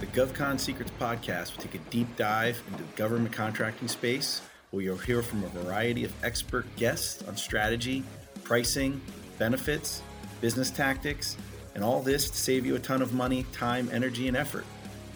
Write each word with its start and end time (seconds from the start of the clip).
The 0.00 0.06
GovCon 0.06 0.60
Secrets 0.60 0.92
podcast 1.00 1.56
will 1.56 1.64
take 1.64 1.74
a 1.74 1.90
deep 1.90 2.14
dive 2.16 2.62
into 2.70 2.84
the 2.84 2.92
government 2.94 3.32
contracting 3.32 3.88
space, 3.88 4.40
where 4.70 4.80
you'll 4.80 4.96
hear 4.96 5.22
from 5.22 5.42
a 5.42 5.48
variety 5.48 6.04
of 6.04 6.12
expert 6.22 6.66
guests 6.76 7.26
on 7.26 7.36
strategy, 7.36 8.04
pricing, 8.44 9.00
benefits, 9.38 10.02
business 10.40 10.70
tactics, 10.70 11.36
and 11.74 11.82
all 11.82 12.00
this 12.00 12.30
to 12.30 12.36
save 12.36 12.64
you 12.64 12.76
a 12.76 12.78
ton 12.78 13.02
of 13.02 13.12
money, 13.12 13.44
time, 13.50 13.88
energy, 13.92 14.28
and 14.28 14.36
effort. 14.36 14.64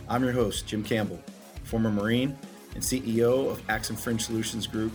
I'm 0.09 0.25
your 0.25 0.33
host, 0.33 0.67
Jim 0.67 0.83
Campbell, 0.83 1.23
former 1.63 1.91
Marine 1.93 2.37
and 2.75 2.83
CEO 2.83 3.49
of 3.49 3.63
Axim 3.69 3.95
Fringe 3.95 4.21
Solutions 4.21 4.67
Group. 4.67 4.93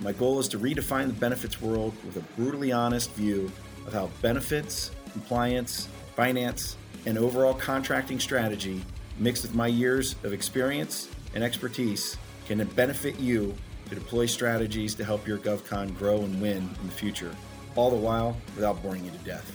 My 0.00 0.10
goal 0.10 0.40
is 0.40 0.48
to 0.48 0.58
redefine 0.58 1.06
the 1.06 1.12
benefits 1.12 1.62
world 1.62 1.94
with 2.04 2.16
a 2.16 2.22
brutally 2.34 2.72
honest 2.72 3.12
view 3.12 3.52
of 3.86 3.92
how 3.92 4.10
benefits, 4.20 4.90
compliance, 5.12 5.88
finance, 6.16 6.76
and 7.06 7.16
overall 7.16 7.54
contracting 7.54 8.18
strategy, 8.18 8.82
mixed 9.18 9.42
with 9.42 9.54
my 9.54 9.66
years 9.66 10.14
of 10.24 10.32
experience 10.32 11.08
and 11.34 11.42
expertise, 11.42 12.16
can 12.46 12.64
benefit 12.68 13.18
you 13.18 13.54
to 13.88 13.94
deploy 13.94 14.26
strategies 14.26 14.94
to 14.94 15.04
help 15.04 15.26
your 15.26 15.38
GovCon 15.38 15.96
grow 15.98 16.22
and 16.22 16.40
win 16.40 16.56
in 16.80 16.86
the 16.86 16.92
future, 16.92 17.34
all 17.74 17.90
the 17.90 17.96
while 17.96 18.36
without 18.54 18.82
boring 18.82 19.04
you 19.04 19.10
to 19.10 19.18
death. 19.18 19.52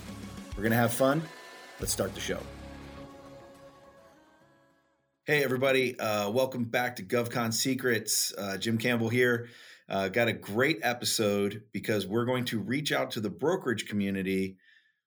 We're 0.56 0.64
going 0.64 0.72
to 0.72 0.78
have 0.78 0.94
fun. 0.94 1.22
Let's 1.80 1.92
start 1.92 2.14
the 2.14 2.22
show. 2.22 2.40
Hey, 5.26 5.44
everybody. 5.44 5.98
Uh, 5.98 6.30
welcome 6.30 6.66
back 6.66 6.98
to 6.98 7.04
GovCon 7.04 7.54
Secrets. 7.54 8.34
Uh, 8.38 8.58
Jim 8.58 8.78
Campbell 8.78 9.10
here. 9.10 9.48
Uh, 9.90 10.10
got 10.10 10.28
a 10.28 10.34
great 10.34 10.80
episode 10.82 11.64
because 11.72 12.06
we're 12.06 12.26
going 12.26 12.46
to 12.46 12.60
reach 12.60 12.92
out 12.92 13.12
to 13.12 13.22
the 13.22 13.30
brokerage 13.30 13.88
community 13.88 14.58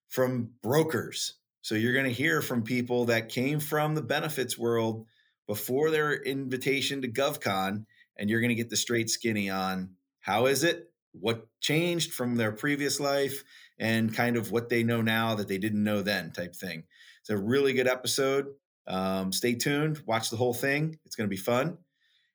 from 0.09 0.50
brokers. 0.62 1.34
So 1.66 1.75
you're 1.75 1.95
going 1.95 2.05
to 2.05 2.12
hear 2.12 2.43
from 2.43 2.62
people 2.62 3.06
that 3.06 3.29
came 3.29 3.59
from 3.59 3.97
the 3.97 4.01
benefits 4.01 4.56
world 4.56 5.05
before 5.48 5.91
their 5.91 6.15
invitation 6.15 7.02
to 7.02 7.09
GovCon, 7.09 7.87
and 8.17 8.31
you're 8.31 8.41
going 8.41 8.50
to 8.50 8.55
get 8.55 8.70
the 8.70 8.77
straight 8.77 9.11
skinny 9.11 9.50
on 9.50 9.97
how 10.20 10.47
is 10.47 10.62
it, 10.62 10.92
what 11.11 11.48
changed 11.59 12.12
from 12.12 12.37
their 12.37 12.53
previous 12.53 13.00
life, 13.00 13.42
and 13.81 14.14
kind 14.14 14.37
of 14.37 14.53
what 14.53 14.69
they 14.69 14.84
know 14.84 15.03
now 15.03 15.34
that 15.34 15.48
they 15.48 15.59
didn't 15.59 15.83
know 15.83 16.03
then, 16.03 16.31
type 16.31 16.55
thing. 16.55 16.84
It's 17.22 17.31
a 17.31 17.37
really 17.37 17.72
good 17.72 17.89
episode. 17.89 18.47
Um, 18.87 19.33
stay 19.33 19.56
tuned, 19.56 20.00
watch 20.06 20.31
the 20.31 20.37
whole 20.37 20.55
thing. 20.55 21.00
It's 21.05 21.17
going 21.17 21.28
to 21.28 21.34
be 21.34 21.37
fun. 21.37 21.78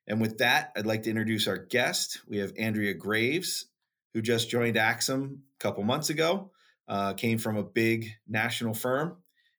And 0.06 0.20
with 0.20 0.36
that, 0.38 0.72
I'd 0.76 0.84
like 0.84 1.04
to 1.04 1.10
introduce 1.10 1.48
our 1.48 1.56
guest. 1.56 2.20
We 2.28 2.36
have 2.36 2.52
Andrea 2.58 2.92
Graves, 2.92 3.64
who 4.12 4.20
just 4.20 4.50
joined 4.50 4.76
Axim 4.76 5.44
a 5.58 5.58
couple 5.58 5.84
months 5.84 6.10
ago, 6.10 6.50
uh, 6.86 7.14
came 7.14 7.38
from 7.38 7.56
a 7.56 7.64
big 7.64 8.10
national 8.28 8.74
firm, 8.74 9.16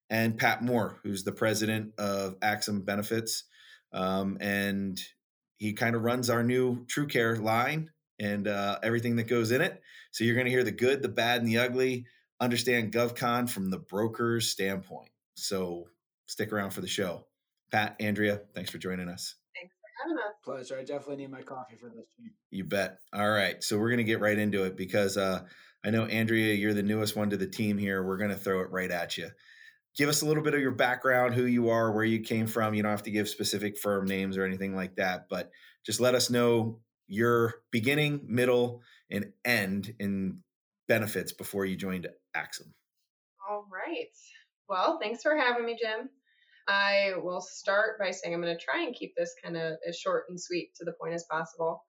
and 0.09 0.37
Pat 0.37 0.61
Moore, 0.61 0.99
who's 1.03 1.23
the 1.23 1.31
president 1.31 1.93
of 1.97 2.35
Axim 2.41 2.81
Benefits. 2.81 3.45
Um, 3.91 4.37
and 4.41 4.99
he 5.57 5.73
kind 5.73 5.95
of 5.95 6.03
runs 6.03 6.29
our 6.29 6.43
new 6.43 6.85
True 6.87 7.07
Care 7.07 7.37
line 7.37 7.89
and 8.19 8.47
uh, 8.47 8.79
everything 8.83 9.15
that 9.17 9.27
goes 9.27 9.51
in 9.51 9.61
it. 9.61 9.81
So 10.11 10.23
you're 10.23 10.35
going 10.35 10.45
to 10.45 10.51
hear 10.51 10.63
the 10.63 10.71
good, 10.71 11.01
the 11.01 11.09
bad, 11.09 11.41
and 11.41 11.47
the 11.47 11.57
ugly, 11.57 12.05
understand 12.39 12.93
GovCon 12.93 13.49
from 13.49 13.69
the 13.69 13.79
broker's 13.79 14.49
standpoint. 14.49 15.09
So 15.35 15.87
stick 16.27 16.53
around 16.53 16.71
for 16.71 16.81
the 16.81 16.87
show. 16.87 17.25
Pat, 17.71 17.95
Andrea, 17.99 18.41
thanks 18.53 18.69
for 18.69 18.77
joining 18.77 19.09
us 19.09 19.35
having 20.03 20.17
us. 20.17 20.33
Pleasure. 20.43 20.77
I 20.77 20.83
definitely 20.83 21.17
need 21.17 21.31
my 21.31 21.41
coffee 21.41 21.75
for 21.75 21.89
this. 21.89 22.05
You 22.51 22.63
bet. 22.63 22.99
All 23.13 23.29
right. 23.29 23.63
So 23.63 23.77
we're 23.77 23.89
going 23.89 23.97
to 23.97 24.03
get 24.03 24.19
right 24.19 24.37
into 24.37 24.63
it 24.63 24.75
because 24.75 25.17
uh, 25.17 25.41
I 25.83 25.89
know, 25.89 26.05
Andrea, 26.05 26.53
you're 26.53 26.73
the 26.73 26.83
newest 26.83 27.15
one 27.15 27.29
to 27.29 27.37
the 27.37 27.47
team 27.47 27.77
here. 27.77 28.03
We're 28.03 28.17
going 28.17 28.31
to 28.31 28.37
throw 28.37 28.61
it 28.61 28.71
right 28.71 28.91
at 28.91 29.17
you. 29.17 29.29
Give 29.95 30.09
us 30.09 30.21
a 30.21 30.25
little 30.25 30.43
bit 30.43 30.55
of 30.55 30.61
your 30.61 30.71
background, 30.71 31.35
who 31.35 31.45
you 31.45 31.69
are, 31.69 31.91
where 31.91 32.03
you 32.03 32.21
came 32.21 32.47
from. 32.47 32.73
You 32.73 32.81
don't 32.81 32.91
have 32.91 33.03
to 33.03 33.11
give 33.11 33.29
specific 33.29 33.77
firm 33.77 34.05
names 34.05 34.37
or 34.37 34.45
anything 34.45 34.75
like 34.75 34.95
that, 34.95 35.27
but 35.29 35.51
just 35.85 35.99
let 35.99 36.15
us 36.15 36.29
know 36.29 36.79
your 37.07 37.55
beginning, 37.71 38.21
middle, 38.27 38.81
and 39.11 39.33
end 39.45 39.93
in 39.99 40.39
benefits 40.87 41.31
before 41.31 41.65
you 41.65 41.75
joined 41.75 42.07
Axim. 42.33 42.73
All 43.47 43.67
right. 43.71 44.07
Well, 44.67 44.97
thanks 45.01 45.21
for 45.21 45.37
having 45.37 45.65
me, 45.65 45.77
Jim. 45.79 46.09
I 46.67 47.11
will 47.17 47.41
start 47.41 47.99
by 47.99 48.11
saying 48.11 48.33
I'm 48.33 48.41
going 48.41 48.57
to 48.57 48.63
try 48.63 48.83
and 48.83 48.95
keep 48.95 49.13
this 49.15 49.35
kind 49.43 49.57
of 49.57 49.73
as 49.87 49.97
short 49.97 50.25
and 50.29 50.39
sweet 50.39 50.71
to 50.77 50.85
the 50.85 50.93
point 50.93 51.13
as 51.13 51.25
possible. 51.29 51.83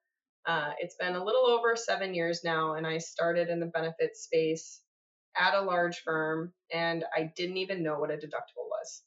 Uh, 0.47 0.73
it's 0.79 0.97
been 1.01 1.15
a 1.15 1.25
little 1.25 1.47
over 1.47 1.77
seven 1.77 2.13
years 2.13 2.43
now, 2.45 2.75
and 2.75 2.87
I 2.87 2.99
started 2.99 3.49
in 3.49 3.61
the 3.61 3.67
benefits 3.67 4.25
space 4.25 4.81
at 5.37 5.55
a 5.55 5.63
large 5.63 6.03
firm, 6.05 6.53
and 6.73 7.05
I 7.17 7.33
didn't 7.37 7.59
even 7.59 7.83
know 7.83 7.99
what 7.99 8.11
a 8.11 8.17
deductible 8.17 8.69
was. 8.69 9.03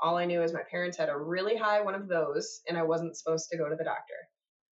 All 0.00 0.16
I 0.16 0.24
knew 0.24 0.42
is 0.42 0.52
my 0.52 0.62
parents 0.70 0.98
had 0.98 1.08
a 1.08 1.16
really 1.16 1.56
high 1.56 1.80
one 1.80 1.94
of 1.94 2.08
those, 2.08 2.60
and 2.68 2.76
I 2.76 2.82
wasn't 2.82 3.16
supposed 3.16 3.48
to 3.50 3.58
go 3.58 3.68
to 3.68 3.76
the 3.76 3.84
doctor. 3.84 4.14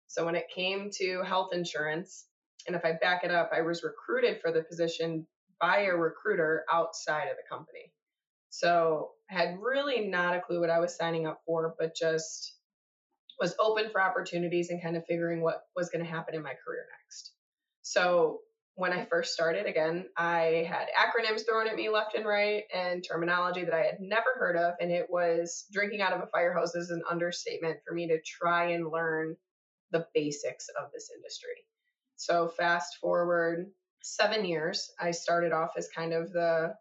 So 0.06 0.24
when 0.24 0.34
it 0.34 0.46
came 0.54 0.90
to 0.98 1.22
health 1.22 1.50
insurance, 1.52 2.26
and 2.66 2.74
if 2.74 2.84
I 2.84 2.92
back 3.00 3.24
it 3.24 3.30
up, 3.30 3.50
I 3.54 3.62
was 3.62 3.84
recruited 3.84 4.40
for 4.40 4.52
the 4.52 4.62
position 4.62 5.26
by 5.60 5.82
a 5.82 5.94
recruiter 5.94 6.64
outside 6.72 7.28
of 7.28 7.36
the 7.36 7.48
company. 7.48 7.92
So 8.50 9.10
I 9.30 9.34
had 9.34 9.58
really 9.60 10.06
not 10.08 10.34
a 10.34 10.40
clue 10.40 10.60
what 10.60 10.70
I 10.70 10.78
was 10.78 10.96
signing 10.96 11.26
up 11.26 11.40
for, 11.46 11.74
but 11.78 11.94
just 11.94 12.54
was 13.40 13.54
open 13.60 13.90
for 13.90 14.00
opportunities 14.00 14.70
and 14.70 14.82
kind 14.82 14.96
of 14.96 15.04
figuring 15.06 15.42
what 15.42 15.62
was 15.76 15.90
going 15.90 16.04
to 16.04 16.10
happen 16.10 16.34
in 16.34 16.42
my 16.42 16.54
career 16.64 16.86
next. 17.02 17.32
So 17.82 18.40
when 18.78 18.92
I 18.92 19.06
first 19.06 19.32
started, 19.34 19.66
again, 19.66 20.06
I 20.16 20.64
had 20.70 20.86
acronyms 20.96 21.44
thrown 21.44 21.66
at 21.66 21.74
me 21.74 21.88
left 21.88 22.14
and 22.14 22.24
right 22.24 22.62
and 22.72 23.04
terminology 23.04 23.64
that 23.64 23.74
I 23.74 23.82
had 23.82 23.98
never 23.98 24.30
heard 24.38 24.56
of. 24.56 24.74
And 24.80 24.92
it 24.92 25.06
was 25.10 25.64
drinking 25.72 26.00
out 26.00 26.12
of 26.12 26.22
a 26.22 26.28
fire 26.28 26.54
hose 26.54 26.76
is 26.76 26.90
an 26.90 27.02
understatement 27.10 27.78
for 27.84 27.92
me 27.92 28.06
to 28.06 28.20
try 28.20 28.70
and 28.70 28.88
learn 28.88 29.34
the 29.90 30.06
basics 30.14 30.68
of 30.80 30.92
this 30.92 31.10
industry. 31.12 31.66
So 32.14 32.46
fast 32.46 32.98
forward 33.00 33.66
seven 34.00 34.44
years, 34.44 34.92
I 35.00 35.10
started 35.10 35.50
off 35.50 35.70
as 35.76 35.88
kind 35.92 36.12
of 36.12 36.30
the 36.30 36.74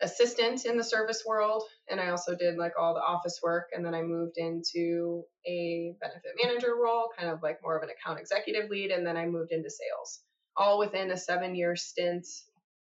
assistant 0.00 0.64
in 0.64 0.78
the 0.78 0.82
service 0.82 1.24
world 1.26 1.62
and 1.90 2.00
i 2.00 2.08
also 2.08 2.34
did 2.34 2.56
like 2.56 2.72
all 2.80 2.94
the 2.94 3.00
office 3.00 3.38
work 3.42 3.66
and 3.74 3.84
then 3.84 3.94
i 3.94 4.00
moved 4.00 4.38
into 4.38 5.22
a 5.46 5.92
benefit 6.00 6.30
manager 6.42 6.74
role 6.74 7.10
kind 7.18 7.28
of 7.28 7.42
like 7.42 7.58
more 7.62 7.76
of 7.76 7.82
an 7.82 7.90
account 7.90 8.18
executive 8.18 8.70
lead 8.70 8.90
and 8.90 9.06
then 9.06 9.18
i 9.18 9.26
moved 9.26 9.52
into 9.52 9.68
sales 9.68 10.22
all 10.56 10.78
within 10.78 11.10
a 11.10 11.16
seven 11.16 11.54
year 11.54 11.76
stint 11.76 12.26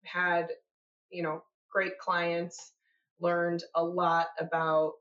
had 0.03 0.47
you 1.09 1.23
know 1.23 1.43
great 1.71 1.97
clients 1.99 2.73
learned 3.19 3.63
a 3.75 3.83
lot 3.83 4.27
about 4.39 4.93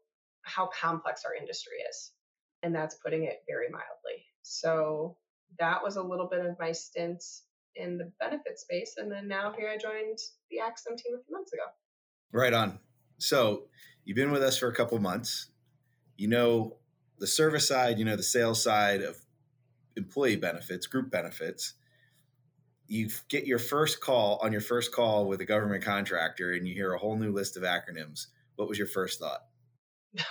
how 0.43 0.69
complex 0.79 1.25
our 1.25 1.35
industry 1.35 1.77
is 1.89 2.13
and 2.63 2.75
that's 2.75 2.97
putting 2.97 3.25
it 3.25 3.43
very 3.49 3.69
mildly 3.71 4.25
so 4.43 5.17
that 5.59 5.83
was 5.83 5.97
a 5.97 6.03
little 6.03 6.29
bit 6.29 6.45
of 6.45 6.57
my 6.59 6.73
stint 6.73 7.23
in 7.77 7.97
the 7.97 8.11
benefit 8.19 8.59
space 8.59 8.95
and 8.97 9.11
then 9.11 9.29
now 9.29 9.53
here 9.57 9.69
i 9.69 9.77
joined 9.77 10.19
the 10.51 10.59
axim 10.61 10.97
team 10.97 11.15
a 11.15 11.25
few 11.25 11.35
months 11.35 11.53
ago 11.53 11.63
Right 12.33 12.53
on. 12.53 12.79
So 13.19 13.65
you've 14.05 14.17
been 14.17 14.31
with 14.31 14.43
us 14.43 14.57
for 14.57 14.69
a 14.69 14.75
couple 14.75 14.99
months. 15.01 15.51
You 16.17 16.29
know 16.29 16.77
the 17.19 17.27
service 17.27 17.67
side, 17.67 17.99
you 17.99 18.05
know 18.05 18.17
the 18.17 18.23
sales 18.23 18.63
side 18.63 19.03
of 19.03 19.17
employee 19.97 20.37
benefits, 20.37 20.87
group 20.87 21.11
benefits. 21.11 21.75
You 22.91 23.09
get 23.29 23.47
your 23.47 23.61
first 23.61 24.01
call 24.01 24.41
on 24.43 24.51
your 24.51 24.61
first 24.61 24.93
call 24.93 25.27
with 25.27 25.41
a 25.41 25.45
government 25.45 25.85
contractor 25.85 26.55
and 26.55 26.67
you 26.67 26.75
hear 26.75 26.93
a 26.93 26.99
whole 26.99 27.17
new 27.17 27.31
list 27.31 27.57
of 27.57 27.63
acronyms. 27.63 28.27
What 28.57 28.69
was 28.69 28.79
your 28.79 28.89
first 28.89 29.21
thought? 29.21 29.43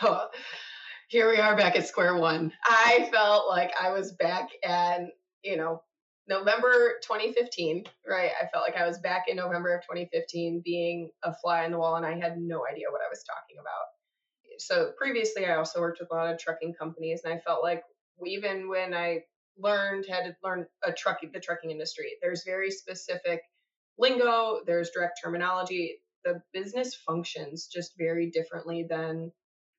here 1.08 1.32
we 1.32 1.38
are 1.38 1.56
back 1.56 1.78
at 1.78 1.88
square 1.88 2.18
one. 2.18 2.52
I 2.66 3.10
felt 3.14 3.48
like 3.48 3.72
I 3.82 3.92
was 3.92 4.12
back 4.12 4.50
at, 4.62 5.04
you 5.42 5.56
know, 5.56 5.82
November 6.28 6.96
2015, 7.02 7.86
right? 8.06 8.32
I 8.42 8.48
felt 8.48 8.66
like 8.66 8.76
I 8.76 8.86
was 8.86 9.00
back 9.00 9.30
in 9.30 9.38
November 9.38 9.74
of 9.74 9.84
2015 9.84 10.62
being 10.66 11.12
a 11.24 11.34
fly 11.34 11.64
on 11.64 11.72
the 11.72 11.78
wall 11.78 11.96
and 11.96 12.06
I 12.06 12.20
had 12.20 12.42
no 12.42 12.66
idea 12.70 12.88
what 12.92 13.00
I 13.00 13.10
was 13.10 13.24
talking 13.24 13.56
about. 13.62 13.86
So 14.58 14.92
previously, 14.98 15.46
I 15.46 15.56
also 15.56 15.80
worked 15.80 16.02
with 16.02 16.12
a 16.12 16.14
lot 16.14 16.34
of 16.34 16.38
trucking 16.38 16.74
companies 16.74 17.22
and 17.24 17.34
I 17.34 17.40
felt 17.40 17.64
like 17.64 17.84
even 18.26 18.68
when 18.68 18.94
I 18.94 19.22
learned, 19.60 20.06
had 20.10 20.24
to 20.24 20.36
learn 20.44 20.66
a 20.84 20.92
trucking, 20.92 21.32
the 21.34 21.40
trucking 21.40 21.72
industry, 21.72 22.18
there's 22.22 22.44
very 22.46 22.72
specific 22.72 23.42
lingo, 23.98 24.62
there's 24.66 24.92
direct 24.92 25.20
terminology. 25.24 26.00
The 26.26 26.42
business 26.54 26.96
functions 26.96 27.68
just 27.68 27.94
very 27.98 28.30
differently 28.30 28.86
than, 28.90 29.32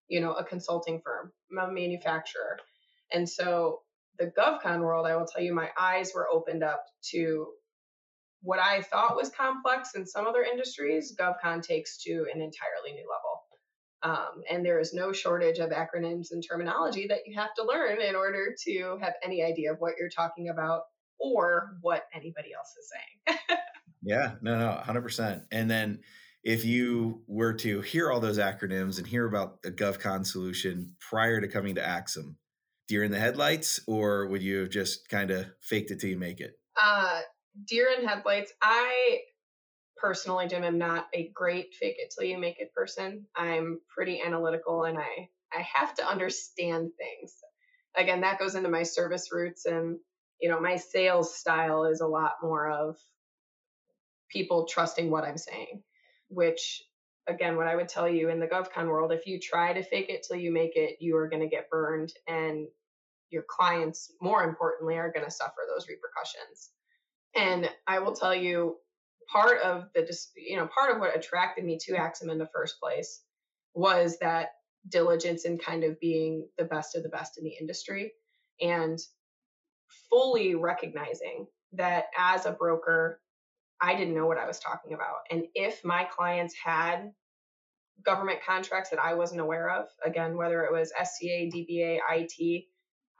you 0.08 0.20
know, 0.20 0.32
a 0.32 0.44
consulting 0.44 1.00
firm, 1.04 1.32
a 1.58 1.70
manufacturer. 1.70 2.58
And 3.12 3.28
so 3.28 3.80
the 4.18 4.32
GovCon 4.38 4.80
world, 4.80 5.06
I 5.06 5.16
will 5.16 5.26
tell 5.26 5.42
you, 5.42 5.54
my 5.54 5.70
eyes 5.78 6.12
were 6.14 6.28
opened 6.30 6.62
up 6.62 6.84
to 7.10 7.48
what 8.42 8.58
I 8.58 8.82
thought 8.82 9.16
was 9.16 9.30
complex 9.30 9.94
in 9.94 10.06
some 10.06 10.26
other 10.26 10.42
industries. 10.42 11.14
GovCon 11.18 11.62
takes 11.62 12.02
to 12.04 12.26
an 12.32 12.40
entirely 12.40 12.92
new 12.92 13.08
level. 13.08 13.29
Um, 14.02 14.42
and 14.50 14.64
there 14.64 14.80
is 14.80 14.94
no 14.94 15.12
shortage 15.12 15.58
of 15.58 15.70
acronyms 15.70 16.28
and 16.32 16.42
terminology 16.42 17.06
that 17.08 17.20
you 17.26 17.38
have 17.38 17.54
to 17.54 17.64
learn 17.64 18.00
in 18.00 18.14
order 18.14 18.54
to 18.66 18.98
have 19.02 19.14
any 19.22 19.42
idea 19.42 19.72
of 19.72 19.78
what 19.78 19.94
you're 19.98 20.08
talking 20.08 20.48
about 20.48 20.82
or 21.18 21.76
what 21.82 22.04
anybody 22.14 22.48
else 22.56 22.72
is 22.78 22.90
saying. 22.90 23.58
yeah, 24.02 24.32
no, 24.40 24.58
no, 24.58 24.80
100%. 24.82 25.44
And 25.52 25.70
then 25.70 26.00
if 26.42 26.64
you 26.64 27.22
were 27.26 27.52
to 27.54 27.82
hear 27.82 28.10
all 28.10 28.20
those 28.20 28.38
acronyms 28.38 28.98
and 28.98 29.06
hear 29.06 29.26
about 29.26 29.62
the 29.62 29.70
GovCon 29.70 30.24
solution 30.24 30.96
prior 30.98 31.40
to 31.40 31.48
coming 31.48 31.74
to 31.74 31.86
Axim, 31.86 32.38
deer 32.88 33.04
in 33.04 33.12
the 33.12 33.18
headlights, 33.18 33.80
or 33.86 34.26
would 34.28 34.42
you 34.42 34.60
have 34.60 34.70
just 34.70 35.08
kind 35.10 35.30
of 35.30 35.46
faked 35.60 35.90
it 35.90 36.00
till 36.00 36.10
you 36.10 36.18
make 36.18 36.40
it? 36.40 36.52
Uh, 36.82 37.20
deer 37.66 37.88
in 37.96 38.06
headlights. 38.06 38.52
I 38.62 39.18
personally, 40.00 40.48
Jim, 40.48 40.64
am 40.64 40.78
not 40.78 41.08
a 41.14 41.30
great 41.34 41.74
fake 41.74 41.96
it 41.98 42.14
till 42.16 42.26
you 42.26 42.38
make 42.38 42.60
it 42.60 42.74
person. 42.74 43.26
I'm 43.36 43.80
pretty 43.88 44.20
analytical 44.22 44.84
and 44.84 44.98
I 44.98 45.28
I 45.52 45.62
have 45.62 45.94
to 45.96 46.06
understand 46.06 46.92
things. 46.96 47.34
Again, 47.96 48.20
that 48.20 48.38
goes 48.38 48.54
into 48.54 48.68
my 48.68 48.84
service 48.84 49.30
roots 49.32 49.66
and 49.66 49.98
you 50.40 50.48
know, 50.48 50.60
my 50.60 50.76
sales 50.76 51.34
style 51.34 51.84
is 51.84 52.00
a 52.00 52.06
lot 52.06 52.36
more 52.42 52.70
of 52.70 52.96
people 54.30 54.66
trusting 54.66 55.10
what 55.10 55.24
I'm 55.24 55.36
saying, 55.36 55.82
which 56.28 56.82
again, 57.26 57.56
what 57.56 57.66
I 57.66 57.76
would 57.76 57.88
tell 57.88 58.08
you 58.08 58.30
in 58.30 58.40
the 58.40 58.46
GovCon 58.46 58.88
world, 58.88 59.12
if 59.12 59.26
you 59.26 59.38
try 59.38 59.72
to 59.72 59.82
fake 59.82 60.08
it 60.08 60.24
till 60.26 60.38
you 60.38 60.52
make 60.52 60.76
it, 60.76 60.96
you 61.00 61.16
are 61.16 61.28
going 61.28 61.42
to 61.42 61.48
get 61.48 61.70
burned 61.70 62.12
and 62.26 62.66
your 63.30 63.44
clients, 63.48 64.12
more 64.20 64.42
importantly, 64.44 64.96
are 64.96 65.12
going 65.12 65.24
to 65.24 65.30
suffer 65.30 65.60
those 65.68 65.86
repercussions. 65.88 66.70
And 67.36 67.70
I 67.86 68.00
will 68.00 68.14
tell 68.14 68.34
you, 68.34 68.76
part 69.32 69.60
of 69.62 69.84
the 69.94 70.06
you 70.36 70.56
know 70.56 70.66
part 70.66 70.94
of 70.94 71.00
what 71.00 71.16
attracted 71.16 71.64
me 71.64 71.78
to 71.86 71.96
Axim 71.96 72.30
in 72.30 72.38
the 72.38 72.48
first 72.54 72.80
place 72.80 73.22
was 73.74 74.18
that 74.18 74.50
diligence 74.88 75.44
and 75.44 75.62
kind 75.62 75.84
of 75.84 76.00
being 76.00 76.48
the 76.58 76.64
best 76.64 76.96
of 76.96 77.02
the 77.02 77.08
best 77.08 77.38
in 77.38 77.44
the 77.44 77.54
industry 77.60 78.12
and 78.60 78.98
fully 80.08 80.54
recognizing 80.54 81.46
that 81.72 82.06
as 82.18 82.46
a 82.46 82.52
broker 82.52 83.20
I 83.82 83.94
didn't 83.94 84.14
know 84.14 84.26
what 84.26 84.36
I 84.36 84.46
was 84.46 84.60
talking 84.60 84.92
about. 84.92 85.20
And 85.30 85.44
if 85.54 85.82
my 85.86 86.04
clients 86.04 86.54
had 86.62 87.12
government 88.04 88.40
contracts 88.46 88.90
that 88.90 88.98
I 88.98 89.14
wasn't 89.14 89.40
aware 89.40 89.70
of 89.70 89.86
again 90.04 90.36
whether 90.36 90.62
it 90.64 90.72
was 90.72 90.90
SCA 90.90 91.50
DBA 91.54 91.98
IT 92.10 92.64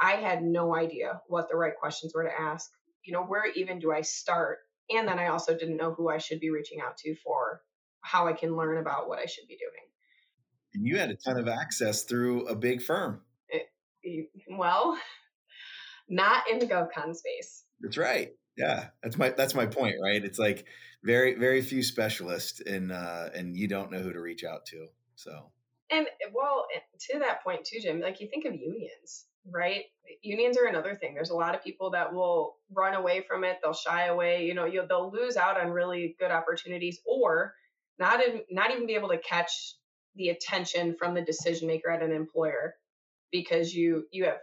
I 0.01 0.13
had 0.13 0.43
no 0.43 0.75
idea 0.75 1.21
what 1.27 1.51
the 1.51 1.57
right 1.57 1.77
questions 1.79 2.13
were 2.15 2.25
to 2.25 2.41
ask. 2.41 2.71
You 3.05 3.13
know 3.13 3.23
where 3.23 3.45
even 3.55 3.79
do 3.79 3.93
I 3.93 4.01
start 4.01 4.59
and 4.91 5.07
then 5.07 5.19
I 5.19 5.29
also 5.29 5.57
didn't 5.57 5.77
know 5.77 5.93
who 5.93 6.09
I 6.09 6.19
should 6.19 6.41
be 6.41 6.51
reaching 6.51 6.81
out 6.81 6.97
to 6.99 7.15
for 7.25 7.63
how 8.03 8.27
I 8.27 8.33
can 8.33 8.57
learn 8.57 8.79
about 8.79 9.09
what 9.09 9.19
I 9.19 9.27
should 9.27 9.47
be 9.49 9.57
doing. 9.57 9.87
And 10.75 10.87
you 10.87 10.99
had 10.99 11.11
a 11.11 11.17
ton 11.17 11.39
of 11.39 11.49
access 11.49 12.05
through 12.05 12.47
a 12.47 12.55
big 12.55 12.83
firm. 12.83 13.23
It, 13.49 14.31
well, 14.57 14.99
not 16.09 16.49
in 16.51 16.59
the 16.59 16.67
GovCon 16.67 17.15
space. 17.15 17.65
That's 17.81 17.99
right. 17.99 18.31
Yeah, 18.57 18.89
that's 19.03 19.17
my 19.17 19.31
that's 19.31 19.55
my 19.55 19.67
point, 19.67 19.97
right? 20.03 20.23
It's 20.23 20.39
like 20.39 20.67
very 21.03 21.35
very 21.35 21.63
few 21.63 21.83
specialists, 21.83 22.61
and 22.61 22.93
uh, 22.93 23.31
and 23.35 23.57
you 23.57 23.69
don't 23.69 23.91
know 23.91 24.01
who 24.01 24.13
to 24.13 24.21
reach 24.21 24.45
out 24.45 24.67
to. 24.67 24.87
So. 25.15 25.51
And 25.91 26.07
eh, 26.07 26.31
well, 26.35 26.67
eh, 26.75 26.81
to 27.13 27.19
that 27.21 27.43
point 27.43 27.65
too, 27.65 27.81
Jim. 27.81 28.01
Like 28.01 28.21
you 28.21 28.29
think 28.29 28.45
of 28.45 28.55
unions, 28.55 29.27
right? 29.51 29.85
Unions 30.23 30.57
are 30.59 30.67
another 30.67 30.95
thing. 30.95 31.15
There's 31.15 31.31
a 31.31 31.37
lot 31.37 31.55
of 31.55 31.65
people 31.65 31.91
that 31.91 32.13
will 32.13 32.57
run 32.73 32.95
away 32.95 33.23
from 33.27 33.45
it. 33.45 33.59
They'll 33.63 33.73
shy 33.73 34.07
away. 34.07 34.47
You 34.47 34.55
know, 34.55 34.67
you 34.67 34.85
they'll 34.89 35.11
lose 35.13 35.37
out 35.37 35.61
on 35.61 35.71
really 35.71 36.17
good 36.19 36.31
opportunities, 36.31 37.01
or 37.07 37.55
not 37.99 38.23
in, 38.25 38.43
not 38.51 38.71
even 38.71 38.87
be 38.87 38.95
able 38.95 39.11
to 39.11 39.19
catch 39.19 39.75
the 40.17 40.31
attention 40.31 40.97
from 40.99 41.15
the 41.15 41.23
decision 41.23 41.69
maker 41.69 41.91
at 41.91 42.03
an 42.03 42.13
employer 42.13 42.75
because 43.33 43.75
you 43.75 44.07
you 44.13 44.25
have 44.25 44.39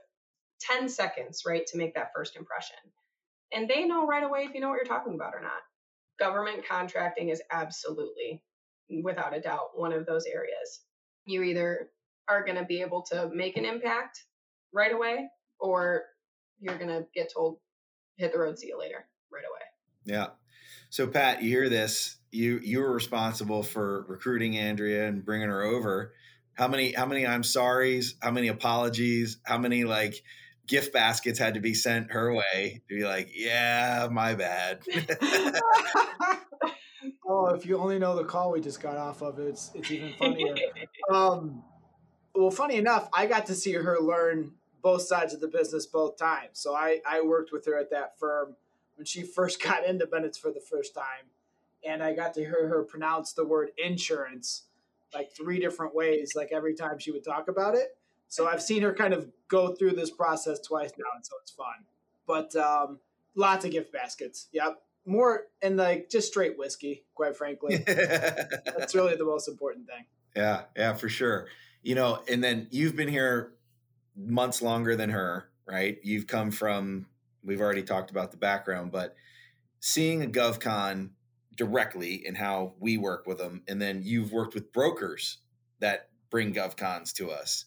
10 0.61 0.89
seconds 0.89 1.43
right 1.45 1.65
to 1.67 1.77
make 1.77 1.93
that 1.95 2.11
first 2.15 2.35
impression 2.35 2.77
and 3.53 3.69
they 3.69 3.85
know 3.85 4.07
right 4.07 4.23
away 4.23 4.43
if 4.43 4.53
you 4.53 4.61
know 4.61 4.69
what 4.69 4.75
you're 4.75 4.85
talking 4.85 5.15
about 5.15 5.33
or 5.35 5.41
not 5.41 5.61
government 6.19 6.65
contracting 6.67 7.29
is 7.29 7.41
absolutely 7.51 8.43
without 9.03 9.35
a 9.35 9.41
doubt 9.41 9.69
one 9.75 9.93
of 9.93 10.05
those 10.05 10.25
areas 10.25 10.81
you 11.27 11.43
either 11.43 11.89
are 12.27 12.43
going 12.43 12.57
to 12.57 12.65
be 12.65 12.81
able 12.81 13.03
to 13.03 13.29
make 13.33 13.57
an 13.57 13.65
impact 13.65 14.25
right 14.73 14.91
away, 14.91 15.29
or 15.59 16.03
you're 16.59 16.77
going 16.77 16.89
to 16.89 17.05
get 17.13 17.31
told, 17.33 17.59
hit 18.17 18.33
the 18.33 18.39
road, 18.39 18.57
see 18.57 18.67
you 18.67 18.79
later 18.79 19.05
right 19.31 19.43
away. 19.43 20.15
Yeah. 20.15 20.27
So 20.89 21.07
Pat, 21.07 21.43
you 21.43 21.49
hear 21.49 21.69
this? 21.69 22.17
You 22.31 22.59
you 22.63 22.79
were 22.79 22.91
responsible 22.91 23.63
for 23.63 24.05
recruiting 24.07 24.57
Andrea 24.57 25.07
and 25.07 25.23
bringing 25.23 25.49
her 25.49 25.63
over. 25.63 26.13
How 26.53 26.67
many 26.67 26.93
how 26.93 27.05
many 27.05 27.25
I'm 27.25 27.43
sorries? 27.43 28.13
How 28.21 28.31
many 28.31 28.47
apologies? 28.47 29.37
How 29.43 29.57
many 29.57 29.83
like 29.83 30.23
gift 30.67 30.93
baskets 30.93 31.39
had 31.39 31.55
to 31.55 31.59
be 31.59 31.73
sent 31.73 32.11
her 32.11 32.33
way 32.33 32.81
to 32.89 32.95
be 32.95 33.05
like, 33.05 33.29
yeah, 33.33 34.07
my 34.11 34.35
bad. 34.35 34.81
oh, 37.27 37.47
if 37.47 37.65
you 37.65 37.77
only 37.77 37.99
know 37.99 38.15
the 38.15 38.23
call 38.23 38.51
we 38.51 38.61
just 38.61 38.81
got 38.81 38.97
off 38.97 39.21
of, 39.21 39.39
it's 39.39 39.71
it's 39.75 39.91
even 39.91 40.13
funnier. 40.13 40.55
um, 41.13 41.63
well, 42.33 42.51
funny 42.51 42.75
enough, 42.75 43.09
I 43.13 43.25
got 43.25 43.45
to 43.47 43.55
see 43.55 43.73
her 43.73 43.99
learn 43.99 44.51
both 44.81 45.01
sides 45.01 45.33
of 45.33 45.41
the 45.41 45.47
business 45.47 45.85
both 45.85 46.17
times. 46.17 46.59
So 46.59 46.75
I, 46.75 47.01
I 47.07 47.21
worked 47.21 47.51
with 47.51 47.65
her 47.65 47.77
at 47.77 47.89
that 47.91 48.17
firm 48.19 48.55
when 48.95 49.05
she 49.05 49.23
first 49.35 49.61
got 49.61 49.85
into 49.85 50.05
Bennett's 50.05 50.37
for 50.37 50.51
the 50.51 50.61
first 50.61 50.93
time. 50.93 51.31
And 51.85 52.03
I 52.03 52.13
got 52.13 52.33
to 52.35 52.41
hear 52.41 52.67
her 52.67 52.83
pronounce 52.83 53.33
the 53.33 53.45
word 53.45 53.69
insurance 53.77 54.63
like 55.13 55.31
three 55.31 55.59
different 55.59 55.95
ways, 55.95 56.33
like 56.35 56.49
every 56.51 56.75
time 56.75 56.99
she 56.99 57.11
would 57.11 57.23
talk 57.23 57.47
about 57.47 57.75
it. 57.75 57.97
So 58.27 58.47
I've 58.47 58.61
seen 58.61 58.81
her 58.81 58.93
kind 58.93 59.13
of 59.13 59.29
go 59.47 59.73
through 59.73 59.93
this 59.93 60.11
process 60.11 60.59
twice 60.59 60.91
now, 60.97 61.05
and 61.15 61.25
so 61.25 61.35
it's 61.41 61.51
fun. 61.51 61.85
But 62.25 62.55
um, 62.57 62.99
lots 63.35 63.63
of 63.63 63.71
gift 63.71 63.93
baskets. 63.93 64.47
Yep. 64.51 64.81
More 65.07 65.45
and 65.61 65.77
like 65.77 66.09
just 66.09 66.27
straight 66.27 66.57
whiskey, 66.57 67.05
quite 67.15 67.35
frankly. 67.35 67.77
That's 67.87 68.93
really 68.93 69.15
the 69.15 69.25
most 69.25 69.47
important 69.47 69.87
thing. 69.87 70.05
Yeah, 70.35 70.63
yeah, 70.75 70.93
for 70.93 71.09
sure 71.09 71.47
you 71.87 71.95
know, 71.95 72.21
and 72.27 72.43
then 72.43 72.67
you've 72.69 72.97
been 72.97 73.07
here 73.07 73.53
months 74.13 74.61
longer 74.61 74.97
than 74.97 75.09
her, 75.09 75.49
right? 75.65 75.97
You've 76.03 76.27
come 76.27 76.51
from, 76.51 77.05
we've 77.45 77.61
already 77.61 77.81
talked 77.81 78.11
about 78.11 78.31
the 78.31 78.37
background, 78.37 78.91
but 78.91 79.15
seeing 79.79 80.21
a 80.21 80.27
GovCon 80.27 81.11
directly 81.55 82.25
and 82.27 82.35
how 82.35 82.73
we 82.77 82.97
work 82.97 83.25
with 83.25 83.37
them, 83.37 83.63
and 83.69 83.81
then 83.81 84.01
you've 84.03 84.33
worked 84.33 84.53
with 84.53 84.73
brokers 84.73 85.37
that 85.79 86.09
bring 86.29 86.53
GovCons 86.53 87.13
to 87.13 87.31
us. 87.31 87.63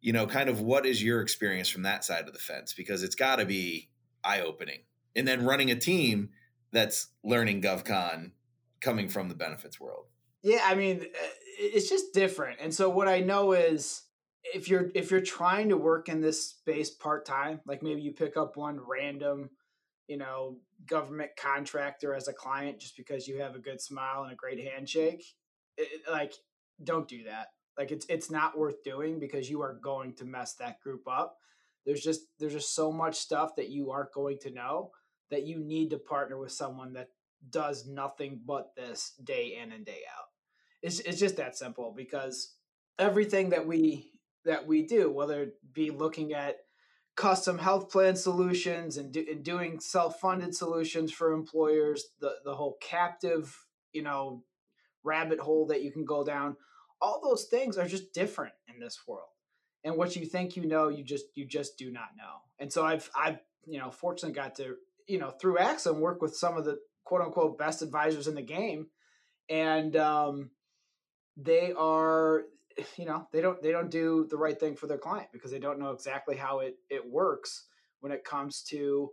You 0.00 0.12
know, 0.12 0.28
kind 0.28 0.48
of 0.48 0.60
what 0.60 0.86
is 0.86 1.02
your 1.02 1.20
experience 1.20 1.68
from 1.68 1.82
that 1.82 2.04
side 2.04 2.28
of 2.28 2.32
the 2.32 2.38
fence? 2.38 2.72
Because 2.72 3.02
it's 3.02 3.16
got 3.16 3.36
to 3.36 3.44
be 3.44 3.90
eye 4.22 4.42
opening. 4.42 4.82
And 5.16 5.26
then 5.26 5.44
running 5.44 5.72
a 5.72 5.76
team 5.76 6.30
that's 6.72 7.08
learning 7.24 7.62
GovCon 7.62 8.32
coming 8.80 9.08
from 9.08 9.28
the 9.28 9.34
benefits 9.34 9.80
world. 9.80 10.06
Yeah, 10.42 10.62
I 10.64 10.74
mean, 10.74 11.02
uh, 11.02 11.28
it's 11.58 11.88
just 11.88 12.14
different. 12.14 12.60
And 12.60 12.74
so 12.74 12.88
what 12.88 13.08
I 13.08 13.20
know 13.20 13.52
is 13.52 14.02
if 14.42 14.68
you're 14.68 14.90
if 14.94 15.10
you're 15.10 15.20
trying 15.20 15.68
to 15.68 15.76
work 15.76 16.08
in 16.08 16.20
this 16.20 16.46
space 16.46 16.90
part 16.90 17.26
time, 17.26 17.60
like 17.66 17.82
maybe 17.82 18.00
you 18.00 18.12
pick 18.12 18.36
up 18.36 18.56
one 18.56 18.80
random, 18.86 19.50
you 20.06 20.16
know, 20.16 20.56
government 20.86 21.32
contractor 21.36 22.14
as 22.14 22.28
a 22.28 22.32
client 22.32 22.80
just 22.80 22.96
because 22.96 23.28
you 23.28 23.40
have 23.40 23.54
a 23.54 23.60
good 23.60 23.80
smile 23.80 24.22
and 24.22 24.32
a 24.32 24.36
great 24.36 24.66
handshake, 24.72 25.24
it, 25.76 26.02
like 26.10 26.32
don't 26.82 27.08
do 27.08 27.24
that. 27.24 27.48
Like 27.76 27.92
it's 27.92 28.06
it's 28.08 28.30
not 28.30 28.58
worth 28.58 28.82
doing 28.82 29.20
because 29.20 29.50
you 29.50 29.60
are 29.62 29.74
going 29.74 30.14
to 30.14 30.24
mess 30.24 30.54
that 30.54 30.80
group 30.80 31.06
up. 31.06 31.36
There's 31.84 32.02
just 32.02 32.22
there's 32.38 32.54
just 32.54 32.74
so 32.74 32.90
much 32.90 33.16
stuff 33.16 33.56
that 33.56 33.68
you 33.68 33.90
aren't 33.90 34.12
going 34.12 34.38
to 34.42 34.50
know 34.50 34.92
that 35.30 35.46
you 35.46 35.58
need 35.60 35.90
to 35.90 35.98
partner 35.98 36.38
with 36.38 36.52
someone 36.52 36.92
that 36.94 37.08
does 37.48 37.86
nothing 37.86 38.40
but 38.44 38.74
this 38.76 39.14
day 39.22 39.58
in 39.62 39.72
and 39.72 39.86
day 39.86 40.02
out. 40.18 40.26
It's 40.82 41.00
it's 41.00 41.18
just 41.18 41.36
that 41.36 41.56
simple 41.56 41.92
because 41.96 42.54
everything 42.98 43.50
that 43.50 43.66
we 43.66 44.12
that 44.44 44.66
we 44.66 44.86
do, 44.86 45.10
whether 45.10 45.42
it 45.42 45.54
be 45.72 45.90
looking 45.90 46.32
at 46.32 46.56
custom 47.16 47.58
health 47.58 47.90
plan 47.90 48.16
solutions 48.16 48.96
and, 48.96 49.12
do, 49.12 49.24
and 49.30 49.44
doing 49.44 49.78
self-funded 49.78 50.54
solutions 50.54 51.12
for 51.12 51.32
employers, 51.32 52.06
the 52.20 52.32
the 52.44 52.54
whole 52.54 52.76
captive, 52.80 53.56
you 53.92 54.02
know, 54.02 54.42
rabbit 55.02 55.40
hole 55.40 55.66
that 55.66 55.82
you 55.82 55.92
can 55.92 56.04
go 56.04 56.24
down, 56.24 56.56
all 57.00 57.20
those 57.22 57.44
things 57.44 57.76
are 57.76 57.88
just 57.88 58.12
different 58.12 58.54
in 58.72 58.80
this 58.80 59.00
world. 59.06 59.28
And 59.84 59.96
what 59.96 60.16
you 60.16 60.26
think 60.26 60.56
you 60.56 60.66
know, 60.66 60.88
you 60.88 61.04
just 61.04 61.26
you 61.34 61.46
just 61.46 61.78
do 61.78 61.90
not 61.90 62.08
know. 62.16 62.40
And 62.58 62.72
so 62.72 62.84
I've 62.84 63.10
I've 63.16 63.38
you 63.66 63.78
know 63.78 63.90
fortunately 63.90 64.34
got 64.34 64.54
to 64.56 64.76
you 65.10 65.18
know 65.18 65.30
through 65.30 65.58
Axim 65.58 66.00
work 66.00 66.22
with 66.22 66.36
some 66.36 66.56
of 66.56 66.64
the 66.64 66.78
quote 67.04 67.22
unquote 67.22 67.58
best 67.58 67.82
advisors 67.82 68.28
in 68.28 68.34
the 68.34 68.42
game, 68.42 68.86
and 69.48 69.96
um, 69.96 70.50
they 71.36 71.72
are 71.76 72.44
you 72.96 73.04
know 73.04 73.26
they 73.32 73.40
don't 73.40 73.60
they 73.62 73.72
don't 73.72 73.90
do 73.90 74.26
the 74.30 74.36
right 74.36 74.58
thing 74.58 74.76
for 74.76 74.86
their 74.86 74.98
client 74.98 75.28
because 75.32 75.50
they 75.50 75.58
don't 75.58 75.80
know 75.80 75.90
exactly 75.90 76.36
how 76.36 76.60
it 76.60 76.76
it 76.88 77.08
works 77.08 77.66
when 78.00 78.12
it 78.12 78.24
comes 78.24 78.62
to 78.62 79.10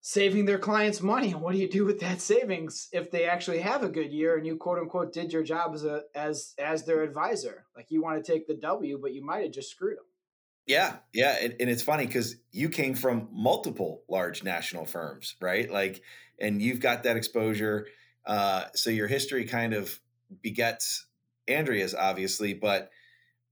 saving 0.00 0.44
their 0.44 0.58
clients 0.58 1.00
money. 1.00 1.32
And 1.32 1.40
what 1.40 1.52
do 1.52 1.58
you 1.58 1.68
do 1.68 1.84
with 1.84 2.00
that 2.00 2.20
savings 2.20 2.88
if 2.92 3.10
they 3.10 3.24
actually 3.24 3.60
have 3.60 3.82
a 3.82 3.88
good 3.88 4.12
year 4.12 4.36
and 4.36 4.46
you 4.46 4.56
quote 4.56 4.78
unquote 4.78 5.12
did 5.12 5.32
your 5.32 5.42
job 5.42 5.74
as 5.74 5.84
a 5.84 6.02
as 6.14 6.54
as 6.58 6.84
their 6.84 7.02
advisor? 7.02 7.64
Like 7.76 7.86
you 7.90 8.02
want 8.02 8.22
to 8.22 8.32
take 8.32 8.46
the 8.46 8.54
w 8.54 8.98
but 9.00 9.14
you 9.14 9.24
might 9.24 9.44
have 9.44 9.52
just 9.52 9.70
screwed 9.70 9.98
them 9.98 10.04
yeah 10.66 10.96
yeah 11.12 11.36
and, 11.40 11.54
and 11.60 11.70
it's 11.70 11.82
funny 11.82 12.06
because 12.06 12.36
you 12.52 12.68
came 12.68 12.94
from 12.94 13.28
multiple 13.32 14.02
large 14.08 14.42
national 14.42 14.84
firms 14.84 15.36
right 15.40 15.70
like 15.70 16.02
and 16.40 16.60
you've 16.60 16.80
got 16.80 17.04
that 17.04 17.16
exposure 17.16 17.86
uh, 18.26 18.64
so 18.74 18.90
your 18.90 19.06
history 19.06 19.44
kind 19.44 19.72
of 19.72 20.00
begets 20.42 21.06
Andrea's, 21.48 21.94
obviously, 21.94 22.54
but 22.54 22.90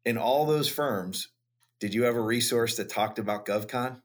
in 0.05 0.19
all 0.19 0.47
those 0.47 0.69
firms, 0.69 1.29
did 1.81 1.95
you 1.95 2.05
have 2.05 2.17
a 2.17 2.21
resource 2.21 2.77
that 2.77 2.89
talked 2.89 3.19
about 3.19 3.47
GovCon? 3.47 4.01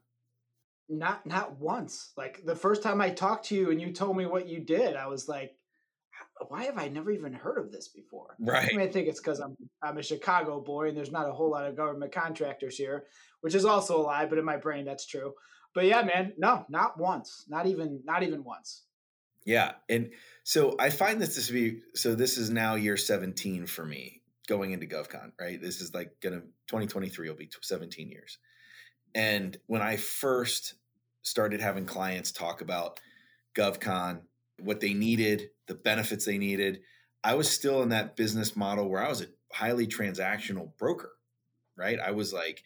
Not 0.88 1.24
not 1.24 1.58
once. 1.60 2.12
Like 2.16 2.44
the 2.44 2.56
first 2.56 2.82
time 2.82 3.00
I 3.00 3.10
talked 3.10 3.46
to 3.46 3.54
you 3.54 3.70
and 3.70 3.80
you 3.80 3.92
told 3.92 4.16
me 4.16 4.26
what 4.26 4.48
you 4.48 4.60
did, 4.60 4.96
I 4.96 5.06
was 5.06 5.28
like, 5.28 5.54
why 6.48 6.64
have 6.64 6.78
I 6.78 6.88
never 6.88 7.10
even 7.10 7.32
heard 7.32 7.58
of 7.58 7.72
this 7.72 7.88
before? 7.88 8.36
Right. 8.38 8.68
I 8.72 8.76
mean, 8.76 8.86
I 8.86 8.90
think 8.90 9.08
it's 9.08 9.20
because 9.20 9.40
I'm 9.40 9.56
I'm 9.82 9.98
a 9.98 10.02
Chicago 10.02 10.60
boy 10.60 10.88
and 10.88 10.96
there's 10.96 11.12
not 11.12 11.28
a 11.28 11.32
whole 11.32 11.50
lot 11.50 11.66
of 11.66 11.76
government 11.76 12.12
contractors 12.12 12.76
here, 12.76 13.04
which 13.40 13.54
is 13.54 13.64
also 13.64 14.00
a 14.00 14.02
lie, 14.02 14.26
but 14.26 14.38
in 14.38 14.44
my 14.44 14.56
brain 14.56 14.84
that's 14.84 15.06
true. 15.06 15.34
But 15.74 15.86
yeah, 15.86 16.02
man, 16.02 16.32
no, 16.36 16.64
not 16.68 16.98
once, 16.98 17.44
not 17.48 17.66
even 17.66 18.00
not 18.04 18.22
even 18.22 18.44
once. 18.44 18.82
Yeah, 19.44 19.72
and 19.88 20.10
so 20.44 20.76
I 20.78 20.90
find 20.90 21.20
this 21.20 21.46
to 21.46 21.52
be 21.52 21.80
so. 21.94 22.14
This 22.14 22.36
is 22.36 22.50
now 22.50 22.74
year 22.74 22.96
seventeen 22.96 23.66
for 23.66 23.84
me 23.84 24.20
going 24.48 24.72
into 24.72 24.86
GovCon. 24.86 25.32
Right, 25.40 25.60
this 25.60 25.80
is 25.80 25.94
like 25.94 26.12
gonna 26.20 26.42
2023 26.68 27.28
will 27.28 27.36
be 27.36 27.50
17 27.60 28.10
years. 28.10 28.38
And 29.14 29.56
when 29.66 29.82
I 29.82 29.96
first 29.96 30.74
started 31.22 31.60
having 31.60 31.84
clients 31.84 32.32
talk 32.32 32.60
about 32.60 33.00
GovCon, 33.56 34.20
what 34.62 34.80
they 34.80 34.94
needed, 34.94 35.50
the 35.66 35.74
benefits 35.74 36.24
they 36.24 36.38
needed, 36.38 36.80
I 37.22 37.34
was 37.34 37.50
still 37.50 37.82
in 37.82 37.90
that 37.90 38.16
business 38.16 38.56
model 38.56 38.88
where 38.88 39.04
I 39.04 39.08
was 39.08 39.22
a 39.22 39.26
highly 39.52 39.86
transactional 39.86 40.76
broker. 40.78 41.12
Right, 41.76 41.98
I 41.98 42.10
was 42.10 42.32
like 42.32 42.62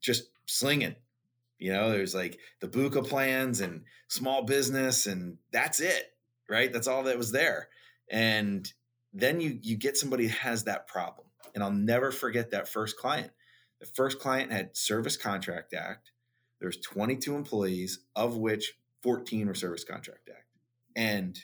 just 0.00 0.24
slinging 0.46 0.96
you 1.58 1.72
know, 1.72 1.88
there's 1.88 2.14
like 2.14 2.38
the 2.60 2.68
BUCA 2.68 3.08
plans 3.08 3.62
and 3.62 3.84
small 4.08 4.42
business, 4.42 5.06
and 5.06 5.38
that's 5.52 5.80
it 5.80 6.12
right? 6.48 6.72
That's 6.72 6.88
all 6.88 7.04
that 7.04 7.18
was 7.18 7.32
there. 7.32 7.68
And 8.10 8.70
then 9.12 9.40
you 9.40 9.58
you 9.62 9.76
get 9.76 9.96
somebody 9.96 10.28
has 10.28 10.64
that 10.64 10.86
problem. 10.86 11.26
And 11.54 11.64
I'll 11.64 11.70
never 11.70 12.12
forget 12.12 12.50
that 12.50 12.68
first 12.68 12.98
client. 12.98 13.30
The 13.80 13.86
first 13.86 14.18
client 14.18 14.52
had 14.52 14.76
Service 14.76 15.16
Contract 15.16 15.74
Act. 15.74 16.12
There's 16.60 16.78
22 16.78 17.34
employees, 17.34 18.00
of 18.14 18.36
which 18.36 18.74
14 19.02 19.46
were 19.46 19.54
Service 19.54 19.84
Contract 19.84 20.28
Act. 20.28 20.45
And 20.96 21.38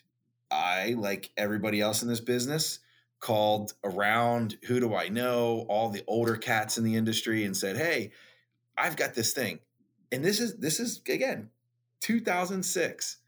I, 0.51 0.97
like 0.99 1.31
everybody 1.37 1.81
else 1.81 2.03
in 2.03 2.09
this 2.09 2.21
business, 2.21 2.81
called 3.21 3.75
around 3.85 4.59
who 4.65 4.81
do 4.81 4.95
I 4.97 5.09
know, 5.09 5.65
all 5.69 5.89
the 5.91 6.03
older 6.09 6.37
cats 6.37 6.77
in 6.77 6.85
the 6.85 6.97
industry, 6.97 7.45
and 7.45 7.57
said, 7.57 7.77
Hey, 7.77 8.11
I've 8.77 8.97
got 8.97 9.15
this 9.15 9.33
thing. 9.33 9.61
And 10.11 10.25
this 10.25 10.41
is 10.41 10.57
this 10.57 10.81
is 10.81 11.01
again 11.09 11.51
2006. 12.01 13.19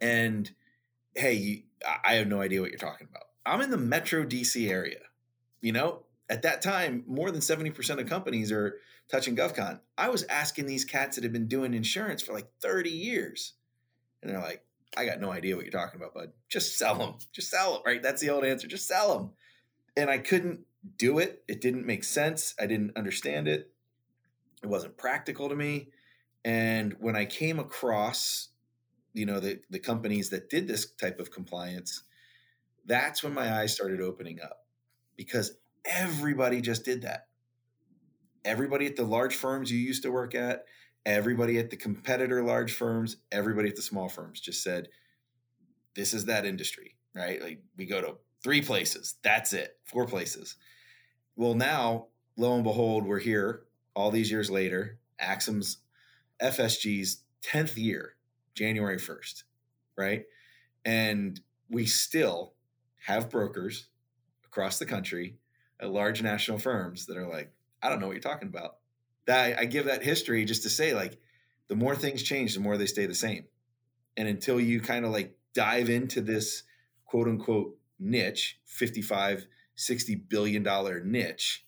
And 0.00 0.50
hey, 1.14 1.64
I 2.04 2.14
have 2.14 2.28
no 2.28 2.40
idea 2.40 2.60
what 2.60 2.70
you're 2.70 2.78
talking 2.78 3.08
about. 3.10 3.24
I'm 3.44 3.60
in 3.60 3.70
the 3.70 3.76
Metro 3.76 4.24
DC 4.24 4.70
area. 4.70 5.00
You 5.60 5.72
know, 5.72 6.04
at 6.30 6.42
that 6.42 6.62
time, 6.62 7.04
more 7.06 7.30
than 7.30 7.40
70% 7.40 8.00
of 8.00 8.08
companies 8.08 8.52
are 8.52 8.78
touching 9.10 9.36
GovCon. 9.36 9.80
I 9.98 10.08
was 10.08 10.22
asking 10.24 10.66
these 10.66 10.84
cats 10.84 11.16
that 11.16 11.24
have 11.24 11.32
been 11.32 11.48
doing 11.48 11.74
insurance 11.74 12.22
for 12.22 12.32
like 12.32 12.48
30 12.62 12.90
years. 12.90 13.54
And 14.22 14.30
they're 14.30 14.40
like, 14.40 14.64
I 14.96 15.06
got 15.06 15.20
no 15.20 15.30
idea 15.30 15.56
what 15.56 15.64
you're 15.64 15.72
talking 15.72 16.00
about, 16.00 16.14
bud. 16.14 16.32
Just 16.48 16.76
sell 16.76 16.96
them. 16.98 17.14
Just 17.32 17.50
sell 17.50 17.74
them, 17.74 17.82
right? 17.86 18.02
That's 18.02 18.20
the 18.20 18.30
old 18.30 18.44
answer. 18.44 18.66
Just 18.66 18.88
sell 18.88 19.16
them. 19.16 19.30
And 19.96 20.10
I 20.10 20.18
couldn't 20.18 20.60
do 20.96 21.18
it. 21.18 21.42
It 21.48 21.60
didn't 21.60 21.86
make 21.86 22.04
sense. 22.04 22.54
I 22.58 22.66
didn't 22.66 22.96
understand 22.96 23.48
it. 23.48 23.70
It 24.62 24.66
wasn't 24.66 24.96
practical 24.96 25.48
to 25.48 25.54
me. 25.54 25.88
And 26.44 26.96
when 27.00 27.16
I 27.16 27.24
came 27.24 27.58
across 27.58 28.50
you 29.12 29.26
know 29.26 29.40
the 29.40 29.60
the 29.70 29.78
companies 29.78 30.30
that 30.30 30.48
did 30.48 30.68
this 30.68 30.90
type 30.92 31.18
of 31.20 31.30
compliance 31.30 32.02
that's 32.86 33.22
when 33.22 33.34
my 33.34 33.52
eyes 33.52 33.74
started 33.74 34.00
opening 34.00 34.40
up 34.40 34.64
because 35.16 35.52
everybody 35.84 36.60
just 36.60 36.84
did 36.84 37.02
that 37.02 37.26
everybody 38.44 38.86
at 38.86 38.96
the 38.96 39.04
large 39.04 39.34
firms 39.34 39.70
you 39.70 39.78
used 39.78 40.02
to 40.02 40.12
work 40.12 40.34
at 40.34 40.64
everybody 41.06 41.58
at 41.58 41.70
the 41.70 41.76
competitor 41.76 42.42
large 42.42 42.72
firms 42.72 43.16
everybody 43.32 43.68
at 43.68 43.76
the 43.76 43.82
small 43.82 44.08
firms 44.08 44.40
just 44.40 44.62
said 44.62 44.88
this 45.94 46.12
is 46.12 46.26
that 46.26 46.44
industry 46.44 46.96
right 47.14 47.42
like 47.42 47.62
we 47.76 47.86
go 47.86 48.00
to 48.00 48.14
three 48.42 48.60
places 48.60 49.14
that's 49.22 49.52
it 49.52 49.76
four 49.84 50.06
places 50.06 50.56
well 51.36 51.54
now 51.54 52.06
lo 52.36 52.54
and 52.54 52.64
behold 52.64 53.06
we're 53.06 53.18
here 53.18 53.62
all 53.94 54.10
these 54.10 54.30
years 54.30 54.50
later 54.50 54.98
axim's 55.18 55.78
fsg's 56.40 57.22
10th 57.42 57.76
year 57.76 58.14
January 58.54 58.98
1st, 58.98 59.44
right? 59.96 60.24
And 60.84 61.40
we 61.70 61.86
still 61.86 62.54
have 63.06 63.30
brokers 63.30 63.88
across 64.44 64.78
the 64.78 64.86
country 64.86 65.36
at 65.80 65.90
large 65.90 66.22
national 66.22 66.58
firms 66.58 67.06
that 67.06 67.16
are 67.16 67.26
like, 67.26 67.52
I 67.82 67.88
don't 67.88 68.00
know 68.00 68.06
what 68.06 68.12
you're 68.12 68.20
talking 68.20 68.48
about. 68.48 68.76
That 69.30 69.58
I 69.58 69.64
give 69.64 69.86
that 69.86 70.02
history 70.02 70.44
just 70.44 70.64
to 70.64 70.70
say, 70.70 70.92
like, 70.92 71.18
the 71.68 71.76
more 71.76 71.94
things 71.94 72.22
change, 72.22 72.54
the 72.54 72.60
more 72.60 72.76
they 72.76 72.86
stay 72.86 73.06
the 73.06 73.14
same. 73.14 73.44
And 74.16 74.26
until 74.26 74.60
you 74.60 74.80
kind 74.80 75.04
of 75.04 75.12
like 75.12 75.36
dive 75.54 75.88
into 75.88 76.20
this 76.20 76.64
quote 77.04 77.28
unquote 77.28 77.78
niche, 77.98 78.58
55, 78.66 79.46
60 79.76 80.14
billion 80.14 80.62
dollar 80.62 81.00
niche 81.02 81.64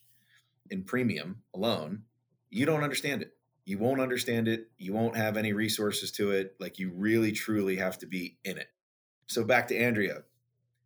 in 0.71 0.83
premium 0.83 1.42
alone, 1.54 2.02
you 2.50 2.66
don't 2.66 2.83
understand 2.83 3.23
it 3.23 3.33
you 3.64 3.78
won't 3.78 4.00
understand 4.00 4.49
it. 4.49 4.71
You 4.78 4.92
won't 4.92 5.16
have 5.16 5.37
any 5.37 5.52
resources 5.52 6.11
to 6.12 6.33
it. 6.33 6.57
Like 6.59 6.78
you 6.78 6.90
really, 6.90 7.33
truly 7.33 7.76
have 7.76 7.99
to 7.99 8.07
be 8.07 8.38
in 8.45 8.59
it. 8.59 8.69
So 9.28 9.45
back 9.45 9.69
to 9.69 9.76
Andrea. 9.76 10.23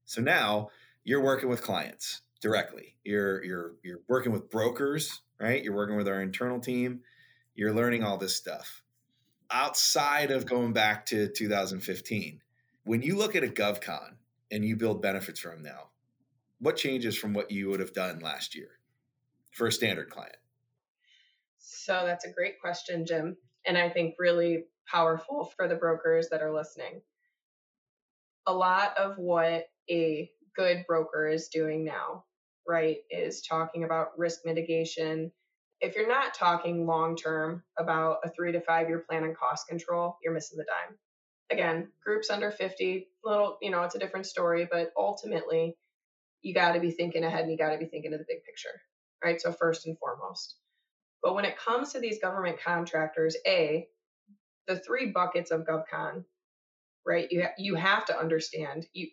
So 0.04 0.20
now 0.20 0.68
you're 1.04 1.22
working 1.22 1.48
with 1.48 1.62
clients 1.62 2.22
directly. 2.46 2.94
You're 3.04 3.42
you're 3.42 3.72
you're 3.82 4.00
working 4.08 4.32
with 4.32 4.50
brokers, 4.50 5.20
right? 5.40 5.62
You're 5.62 5.74
working 5.74 5.96
with 5.96 6.08
our 6.08 6.22
internal 6.22 6.60
team. 6.60 7.00
You're 7.54 7.74
learning 7.74 8.04
all 8.04 8.18
this 8.18 8.36
stuff. 8.36 8.82
Outside 9.50 10.30
of 10.30 10.46
going 10.46 10.72
back 10.72 11.06
to 11.06 11.28
2015, 11.28 12.40
when 12.84 13.02
you 13.02 13.16
look 13.16 13.34
at 13.34 13.44
a 13.44 13.48
GovCon 13.48 14.16
and 14.50 14.64
you 14.64 14.76
build 14.76 15.02
benefits 15.02 15.40
from 15.40 15.62
now, 15.62 15.88
what 16.60 16.76
changes 16.76 17.18
from 17.18 17.32
what 17.34 17.50
you 17.50 17.68
would 17.68 17.80
have 17.80 17.92
done 17.92 18.20
last 18.20 18.54
year 18.54 18.70
for 19.52 19.66
a 19.66 19.72
standard 19.72 20.10
client? 20.10 20.36
So 21.58 22.02
that's 22.04 22.24
a 22.24 22.32
great 22.32 22.60
question, 22.60 23.06
Jim. 23.06 23.36
And 23.66 23.76
I 23.76 23.88
think 23.88 24.14
really 24.18 24.64
powerful 24.86 25.50
for 25.56 25.66
the 25.66 25.74
brokers 25.74 26.28
that 26.28 26.42
are 26.42 26.52
listening. 26.52 27.02
A 28.46 28.52
lot 28.52 28.96
of 28.96 29.18
what 29.18 29.64
a 29.90 30.30
good 30.56 30.84
broker 30.86 31.28
is 31.28 31.48
doing 31.48 31.84
now, 31.84 32.24
right, 32.68 32.98
is 33.10 33.42
talking 33.42 33.84
about 33.84 34.18
risk 34.18 34.40
mitigation. 34.44 35.32
If 35.80 35.94
you're 35.94 36.08
not 36.08 36.34
talking 36.34 36.86
long 36.86 37.16
term 37.16 37.62
about 37.78 38.18
a 38.24 38.30
three 38.30 38.52
to 38.52 38.60
five 38.60 38.88
year 38.88 39.04
plan 39.08 39.24
and 39.24 39.36
cost 39.36 39.68
control, 39.68 40.16
you're 40.22 40.32
missing 40.34 40.58
the 40.58 40.64
dime. 40.64 40.96
Again, 41.50 41.88
groups 42.04 42.30
under 42.30 42.50
50, 42.50 43.08
little, 43.24 43.58
you 43.62 43.70
know, 43.70 43.82
it's 43.82 43.94
a 43.94 44.00
different 44.00 44.26
story, 44.26 44.68
but 44.70 44.92
ultimately, 44.96 45.76
you 46.42 46.54
got 46.54 46.72
to 46.72 46.80
be 46.80 46.90
thinking 46.90 47.24
ahead 47.24 47.42
and 47.42 47.52
you 47.52 47.58
got 47.58 47.70
to 47.70 47.78
be 47.78 47.86
thinking 47.86 48.12
of 48.12 48.18
the 48.18 48.26
big 48.28 48.44
picture, 48.44 48.80
right? 49.24 49.40
So, 49.40 49.52
first 49.52 49.86
and 49.86 49.98
foremost. 49.98 50.56
But 51.22 51.34
when 51.34 51.44
it 51.44 51.58
comes 51.58 51.92
to 51.92 52.00
these 52.00 52.20
government 52.20 52.58
contractors, 52.64 53.36
A, 53.46 53.86
the 54.66 54.76
three 54.78 55.06
buckets 55.10 55.50
of 55.50 55.62
GovCon, 55.66 56.24
right? 57.06 57.28
You, 57.30 57.46
you 57.58 57.74
have 57.74 58.06
to 58.06 58.18
understand. 58.18 58.86
You 58.92 59.08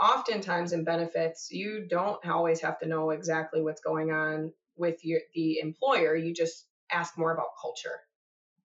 oftentimes 0.00 0.72
in 0.72 0.84
benefits, 0.84 1.50
you 1.50 1.86
don't 1.88 2.24
always 2.26 2.60
have 2.60 2.78
to 2.80 2.88
know 2.88 3.10
exactly 3.10 3.62
what's 3.62 3.80
going 3.80 4.10
on 4.10 4.52
with 4.76 5.04
your 5.04 5.20
the 5.34 5.58
employer. 5.60 6.14
You 6.14 6.34
just 6.34 6.66
ask 6.92 7.16
more 7.16 7.32
about 7.32 7.58
culture. 7.60 8.00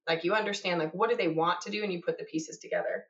Like 0.07 0.23
you 0.23 0.33
understand 0.33 0.79
like 0.79 0.93
what 0.93 1.09
do 1.09 1.17
they 1.17 1.27
want 1.27 1.61
to 1.61 1.71
do 1.71 1.83
and 1.83 1.91
you 1.91 2.01
put 2.01 2.17
the 2.17 2.23
pieces 2.25 2.59
together. 2.59 3.05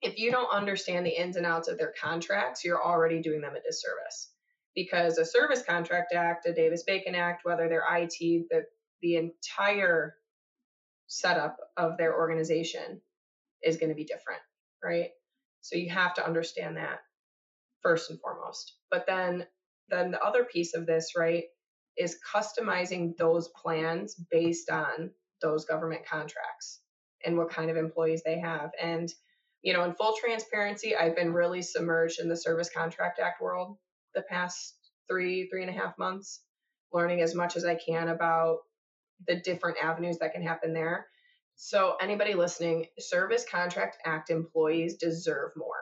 If 0.00 0.18
you 0.18 0.30
don't 0.30 0.52
understand 0.52 1.06
the 1.06 1.20
ins 1.20 1.36
and 1.36 1.46
outs 1.46 1.68
of 1.68 1.78
their 1.78 1.92
contracts, 2.00 2.64
you're 2.64 2.82
already 2.82 3.20
doing 3.20 3.40
them 3.40 3.54
a 3.54 3.60
disservice 3.60 4.30
because 4.74 5.18
a 5.18 5.24
service 5.24 5.62
contract 5.62 6.12
act, 6.14 6.46
a 6.46 6.52
Davis 6.52 6.84
Bacon 6.84 7.16
Act, 7.16 7.44
whether 7.44 7.68
they're 7.68 7.84
IT, 7.90 8.48
the, 8.48 8.64
the 9.02 9.16
entire 9.16 10.14
setup 11.08 11.56
of 11.76 11.96
their 11.96 12.16
organization 12.16 13.00
is 13.62 13.76
going 13.76 13.88
to 13.88 13.96
be 13.96 14.04
different, 14.04 14.40
right? 14.84 15.10
So 15.62 15.76
you 15.76 15.90
have 15.90 16.14
to 16.14 16.24
understand 16.24 16.76
that 16.76 17.00
first 17.82 18.10
and 18.10 18.20
foremost. 18.20 18.74
But 18.90 19.06
then 19.06 19.46
then 19.88 20.10
the 20.10 20.22
other 20.22 20.44
piece 20.44 20.74
of 20.74 20.86
this, 20.86 21.12
right, 21.16 21.44
is 21.96 22.18
customizing 22.34 23.16
those 23.16 23.48
plans 23.48 24.14
based 24.30 24.70
on 24.70 25.10
those 25.40 25.64
government 25.64 26.06
contracts 26.06 26.80
and 27.24 27.36
what 27.36 27.50
kind 27.50 27.70
of 27.70 27.76
employees 27.76 28.22
they 28.24 28.38
have. 28.38 28.70
And 28.80 29.12
you 29.62 29.72
know, 29.72 29.84
in 29.84 29.94
full 29.94 30.14
transparency, 30.20 30.94
I've 30.94 31.16
been 31.16 31.32
really 31.32 31.62
submerged 31.62 32.20
in 32.20 32.28
the 32.28 32.36
Service 32.36 32.70
Contract 32.70 33.18
Act 33.18 33.40
world 33.42 33.76
the 34.14 34.22
past 34.22 34.74
three, 35.08 35.48
three 35.48 35.62
and 35.62 35.70
a 35.70 35.78
half 35.78 35.98
months, 35.98 36.40
learning 36.92 37.20
as 37.22 37.34
much 37.34 37.56
as 37.56 37.64
I 37.64 37.74
can 37.74 38.08
about 38.08 38.58
the 39.26 39.36
different 39.36 39.78
avenues 39.82 40.18
that 40.18 40.32
can 40.32 40.42
happen 40.42 40.72
there. 40.72 41.06
So, 41.56 41.96
anybody 42.00 42.34
listening, 42.34 42.86
Service 43.00 43.44
Contract 43.50 43.98
Act 44.04 44.30
employees 44.30 44.96
deserve 44.96 45.50
more. 45.56 45.77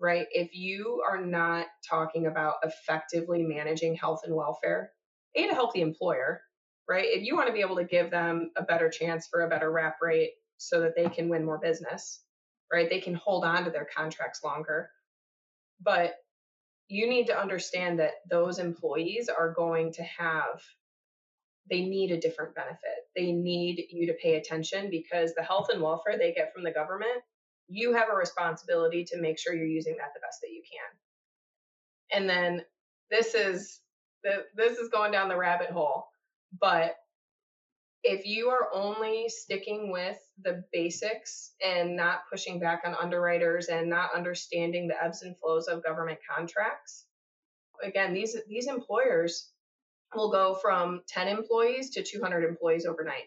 Right? 0.00 0.26
If 0.32 0.54
you 0.54 1.02
are 1.08 1.24
not 1.24 1.66
talking 1.88 2.26
about 2.26 2.56
effectively 2.62 3.42
managing 3.42 3.94
health 3.94 4.22
and 4.24 4.34
welfare, 4.34 4.92
A, 5.36 5.46
to 5.46 5.54
help 5.54 5.72
the 5.72 5.80
employer, 5.80 6.40
right? 6.88 7.06
If 7.06 7.24
you 7.24 7.36
want 7.36 7.48
to 7.48 7.54
be 7.54 7.60
able 7.60 7.76
to 7.76 7.84
give 7.84 8.10
them 8.10 8.50
a 8.56 8.62
better 8.62 8.88
chance 8.90 9.28
for 9.28 9.42
a 9.42 9.48
better 9.48 9.70
wrap 9.70 9.96
rate 10.02 10.32
so 10.58 10.80
that 10.80 10.94
they 10.96 11.08
can 11.08 11.28
win 11.28 11.44
more 11.44 11.58
business, 11.58 12.22
right? 12.72 12.88
They 12.88 13.00
can 13.00 13.14
hold 13.14 13.44
on 13.44 13.64
to 13.64 13.70
their 13.70 13.88
contracts 13.96 14.42
longer. 14.44 14.90
But 15.80 16.14
you 16.88 17.08
need 17.08 17.26
to 17.28 17.38
understand 17.38 17.98
that 18.00 18.12
those 18.30 18.58
employees 18.58 19.28
are 19.28 19.52
going 19.52 19.92
to 19.94 20.02
have 20.02 20.60
they 21.70 21.82
need 21.82 22.10
a 22.10 22.20
different 22.20 22.54
benefit. 22.54 23.08
They 23.16 23.32
need 23.32 23.86
you 23.90 24.06
to 24.08 24.18
pay 24.22 24.34
attention 24.34 24.90
because 24.90 25.32
the 25.34 25.42
health 25.42 25.68
and 25.72 25.82
welfare 25.82 26.18
they 26.18 26.32
get 26.34 26.52
from 26.52 26.62
the 26.62 26.72
government, 26.72 27.22
you 27.68 27.92
have 27.94 28.08
a 28.12 28.16
responsibility 28.16 29.04
to 29.04 29.20
make 29.20 29.38
sure 29.38 29.54
you're 29.54 29.66
using 29.66 29.96
that 29.96 30.12
the 30.14 30.20
best 30.20 30.40
that 30.42 30.50
you 30.50 30.62
can. 30.62 32.18
And 32.18 32.28
then 32.28 32.64
this 33.10 33.34
is 33.34 33.80
the, 34.22 34.44
this 34.56 34.78
is 34.78 34.88
going 34.88 35.12
down 35.12 35.28
the 35.28 35.36
rabbit 35.36 35.70
hole, 35.70 36.06
but 36.60 36.96
if 38.04 38.26
you 38.26 38.50
are 38.50 38.68
only 38.72 39.30
sticking 39.30 39.90
with 39.90 40.18
the 40.42 40.62
basics 40.72 41.52
and 41.64 41.96
not 41.96 42.28
pushing 42.30 42.60
back 42.60 42.82
on 42.84 42.94
underwriters 42.94 43.68
and 43.68 43.88
not 43.88 44.14
understanding 44.14 44.86
the 44.86 45.02
ebbs 45.02 45.22
and 45.22 45.36
flows 45.38 45.68
of 45.68 45.82
government 45.82 46.18
contracts, 46.28 47.06
again, 47.82 48.12
these 48.12 48.36
these 48.46 48.66
employers 48.66 49.50
will 50.14 50.30
go 50.30 50.54
from 50.54 51.00
10 51.08 51.28
employees 51.28 51.90
to 51.90 52.02
200 52.02 52.44
employees 52.44 52.84
overnight. 52.84 53.24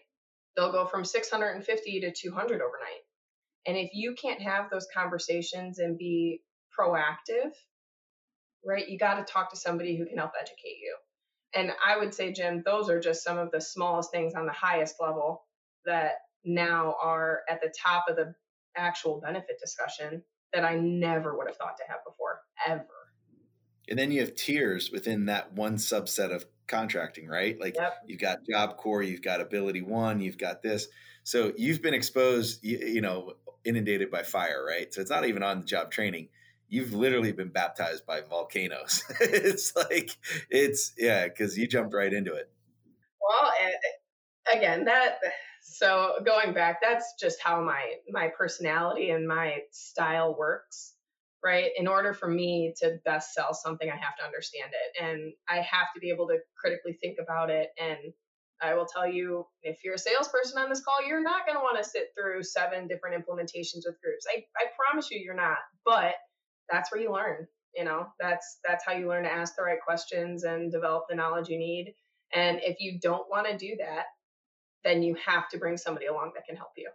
They'll 0.56 0.72
go 0.72 0.86
from 0.86 1.04
650 1.04 2.00
to 2.00 2.12
200 2.12 2.62
overnight. 2.62 3.02
And 3.68 3.76
if 3.76 3.90
you 3.92 4.16
can't 4.20 4.42
have 4.42 4.70
those 4.70 4.88
conversations 4.92 5.78
and 5.78 5.96
be 5.96 6.42
proactive, 6.76 7.52
right, 8.66 8.88
you 8.88 8.98
got 8.98 9.24
to 9.24 9.32
talk 9.32 9.50
to 9.50 9.56
somebody 9.56 9.96
who 9.96 10.06
can 10.06 10.18
help 10.18 10.32
educate 10.40 10.78
you 10.82 10.96
and 11.54 11.72
I 11.84 11.96
would 11.96 12.14
say, 12.14 12.32
Jim, 12.32 12.62
those 12.64 12.90
are 12.90 13.00
just 13.00 13.24
some 13.24 13.38
of 13.38 13.50
the 13.50 13.60
smallest 13.60 14.10
things 14.10 14.34
on 14.34 14.46
the 14.46 14.52
highest 14.52 14.96
level 15.00 15.44
that 15.86 16.12
now 16.44 16.94
are 17.02 17.40
at 17.48 17.60
the 17.60 17.72
top 17.76 18.04
of 18.08 18.16
the 18.16 18.34
actual 18.76 19.20
benefit 19.20 19.58
discussion 19.60 20.22
that 20.52 20.64
I 20.64 20.76
never 20.76 21.36
would 21.36 21.46
have 21.46 21.56
thought 21.56 21.76
to 21.78 21.84
have 21.88 22.00
before, 22.04 22.40
ever. 22.66 22.86
And 23.88 23.98
then 23.98 24.10
you 24.10 24.20
have 24.20 24.34
tiers 24.34 24.90
within 24.90 25.26
that 25.26 25.54
one 25.54 25.76
subset 25.76 26.34
of 26.34 26.44
contracting, 26.66 27.26
right? 27.28 27.58
Like 27.58 27.76
yep. 27.76 27.94
you've 28.06 28.20
got 28.20 28.40
Job 28.48 28.76
Corps, 28.76 29.02
you've 29.02 29.22
got 29.22 29.40
AbilityOne, 29.40 30.22
you've 30.22 30.36
got 30.36 30.62
this. 30.62 30.88
So 31.24 31.52
you've 31.56 31.80
been 31.80 31.94
exposed, 31.94 32.62
you, 32.62 32.78
you 32.78 33.00
know, 33.00 33.32
inundated 33.68 34.10
by 34.10 34.22
fire, 34.22 34.64
right? 34.66 34.92
So 34.92 35.00
it's 35.00 35.10
not 35.10 35.26
even 35.26 35.42
on 35.42 35.60
the 35.60 35.66
job 35.66 35.90
training 35.90 36.28
you've 36.68 36.92
literally 36.92 37.32
been 37.32 37.48
baptized 37.48 38.06
by 38.06 38.20
volcanoes. 38.20 39.02
it's 39.20 39.74
like 39.74 40.16
it's 40.50 40.92
yeah, 40.96 41.26
because 41.26 41.56
you 41.58 41.66
jumped 41.66 41.94
right 41.94 42.12
into 42.12 42.34
it. 42.34 42.50
Well, 43.20 43.50
again, 44.54 44.84
that 44.84 45.18
so 45.62 46.14
going 46.24 46.54
back, 46.54 46.80
that's 46.80 47.14
just 47.20 47.38
how 47.42 47.62
my 47.62 47.94
my 48.10 48.28
personality 48.36 49.10
and 49.10 49.26
my 49.26 49.58
style 49.70 50.36
works. 50.38 50.94
Right. 51.44 51.70
In 51.76 51.86
order 51.86 52.14
for 52.14 52.28
me 52.28 52.74
to 52.78 52.98
best 53.04 53.32
sell 53.32 53.54
something, 53.54 53.88
I 53.88 53.94
have 53.94 54.16
to 54.18 54.24
understand 54.24 54.72
it 54.72 55.04
and 55.04 55.32
I 55.48 55.58
have 55.58 55.86
to 55.94 56.00
be 56.00 56.10
able 56.10 56.26
to 56.28 56.38
critically 56.60 56.98
think 57.00 57.18
about 57.22 57.48
it. 57.48 57.68
And 57.80 58.12
I 58.60 58.74
will 58.74 58.86
tell 58.86 59.08
you, 59.08 59.46
if 59.62 59.78
you're 59.84 59.94
a 59.94 59.98
salesperson 59.98 60.58
on 60.58 60.68
this 60.68 60.82
call, 60.82 61.06
you're 61.06 61.22
not 61.22 61.46
going 61.46 61.56
to 61.56 61.62
want 61.62 61.82
to 61.82 61.88
sit 61.88 62.08
through 62.18 62.42
seven 62.42 62.88
different 62.88 63.16
implementations 63.16 63.82
with 63.86 64.00
groups. 64.02 64.26
I, 64.28 64.44
I 64.56 64.66
promise 64.76 65.10
you, 65.10 65.20
you're 65.20 65.34
not. 65.34 65.58
But 65.84 66.14
that's 66.70 66.90
where 66.90 67.00
you 67.00 67.12
learn 67.12 67.46
you 67.74 67.84
know 67.84 68.06
that's 68.18 68.58
that's 68.66 68.84
how 68.84 68.92
you 68.92 69.08
learn 69.08 69.24
to 69.24 69.32
ask 69.32 69.56
the 69.56 69.62
right 69.62 69.80
questions 69.84 70.44
and 70.44 70.72
develop 70.72 71.04
the 71.08 71.14
knowledge 71.14 71.48
you 71.48 71.58
need 71.58 71.94
and 72.34 72.58
if 72.62 72.80
you 72.80 72.98
don't 73.00 73.28
want 73.30 73.46
to 73.46 73.56
do 73.56 73.76
that 73.78 74.04
then 74.84 75.02
you 75.02 75.16
have 75.24 75.48
to 75.48 75.58
bring 75.58 75.76
somebody 75.76 76.06
along 76.06 76.32
that 76.34 76.44
can 76.46 76.56
help 76.56 76.70
you 76.76 76.90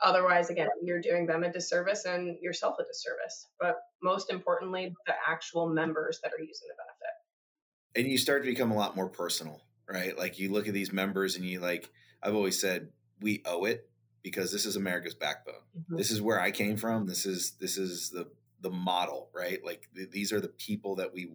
otherwise 0.00 0.50
again 0.50 0.68
you're 0.82 1.00
doing 1.00 1.26
them 1.26 1.44
a 1.44 1.52
disservice 1.52 2.04
and 2.04 2.36
yourself 2.40 2.76
a 2.80 2.84
disservice 2.84 3.48
but 3.60 3.76
most 4.02 4.30
importantly 4.30 4.94
the 5.06 5.14
actual 5.28 5.68
members 5.68 6.20
that 6.22 6.32
are 6.32 6.42
using 6.42 6.68
the 6.68 6.74
benefit 6.74 8.00
and 8.00 8.10
you 8.10 8.18
start 8.18 8.42
to 8.42 8.50
become 8.50 8.70
a 8.70 8.76
lot 8.76 8.96
more 8.96 9.08
personal 9.08 9.60
right 9.88 10.18
like 10.18 10.38
you 10.38 10.50
look 10.50 10.68
at 10.68 10.74
these 10.74 10.92
members 10.92 11.36
and 11.36 11.44
you 11.44 11.60
like 11.60 11.90
i've 12.22 12.34
always 12.34 12.60
said 12.60 12.88
we 13.20 13.42
owe 13.44 13.64
it 13.64 13.88
because 14.22 14.52
this 14.52 14.66
is 14.66 14.76
america's 14.76 15.14
backbone 15.14 15.54
mm-hmm. 15.78 15.96
this 15.96 16.10
is 16.10 16.20
where 16.20 16.40
i 16.40 16.50
came 16.50 16.76
from 16.76 17.06
this 17.06 17.26
is 17.26 17.52
this 17.60 17.76
is 17.76 18.10
the 18.10 18.26
the 18.62 18.70
model, 18.70 19.28
right? 19.34 19.62
Like 19.64 19.88
th- 19.94 20.10
these 20.10 20.32
are 20.32 20.40
the 20.40 20.48
people 20.48 20.96
that 20.96 21.12
we 21.12 21.32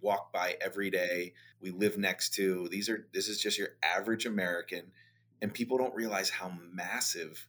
walk 0.00 0.32
by 0.32 0.56
every 0.60 0.88
day, 0.88 1.34
we 1.60 1.70
live 1.70 1.98
next 1.98 2.34
to. 2.34 2.68
These 2.68 2.88
are 2.88 3.06
this 3.12 3.28
is 3.28 3.40
just 3.40 3.58
your 3.58 3.70
average 3.82 4.24
American 4.24 4.92
and 5.42 5.52
people 5.52 5.76
don't 5.78 5.94
realize 5.94 6.30
how 6.30 6.52
massive 6.72 7.46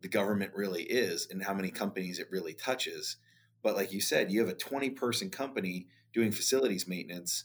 the 0.00 0.08
government 0.08 0.52
really 0.54 0.82
is 0.82 1.28
and 1.30 1.42
how 1.42 1.54
many 1.54 1.70
companies 1.70 2.18
it 2.18 2.30
really 2.30 2.52
touches. 2.52 3.16
But 3.62 3.76
like 3.76 3.92
you 3.92 4.00
said, 4.00 4.30
you 4.30 4.40
have 4.40 4.48
a 4.48 4.54
20 4.54 4.90
person 4.90 5.30
company 5.30 5.86
doing 6.12 6.32
facilities 6.32 6.86
maintenance. 6.86 7.44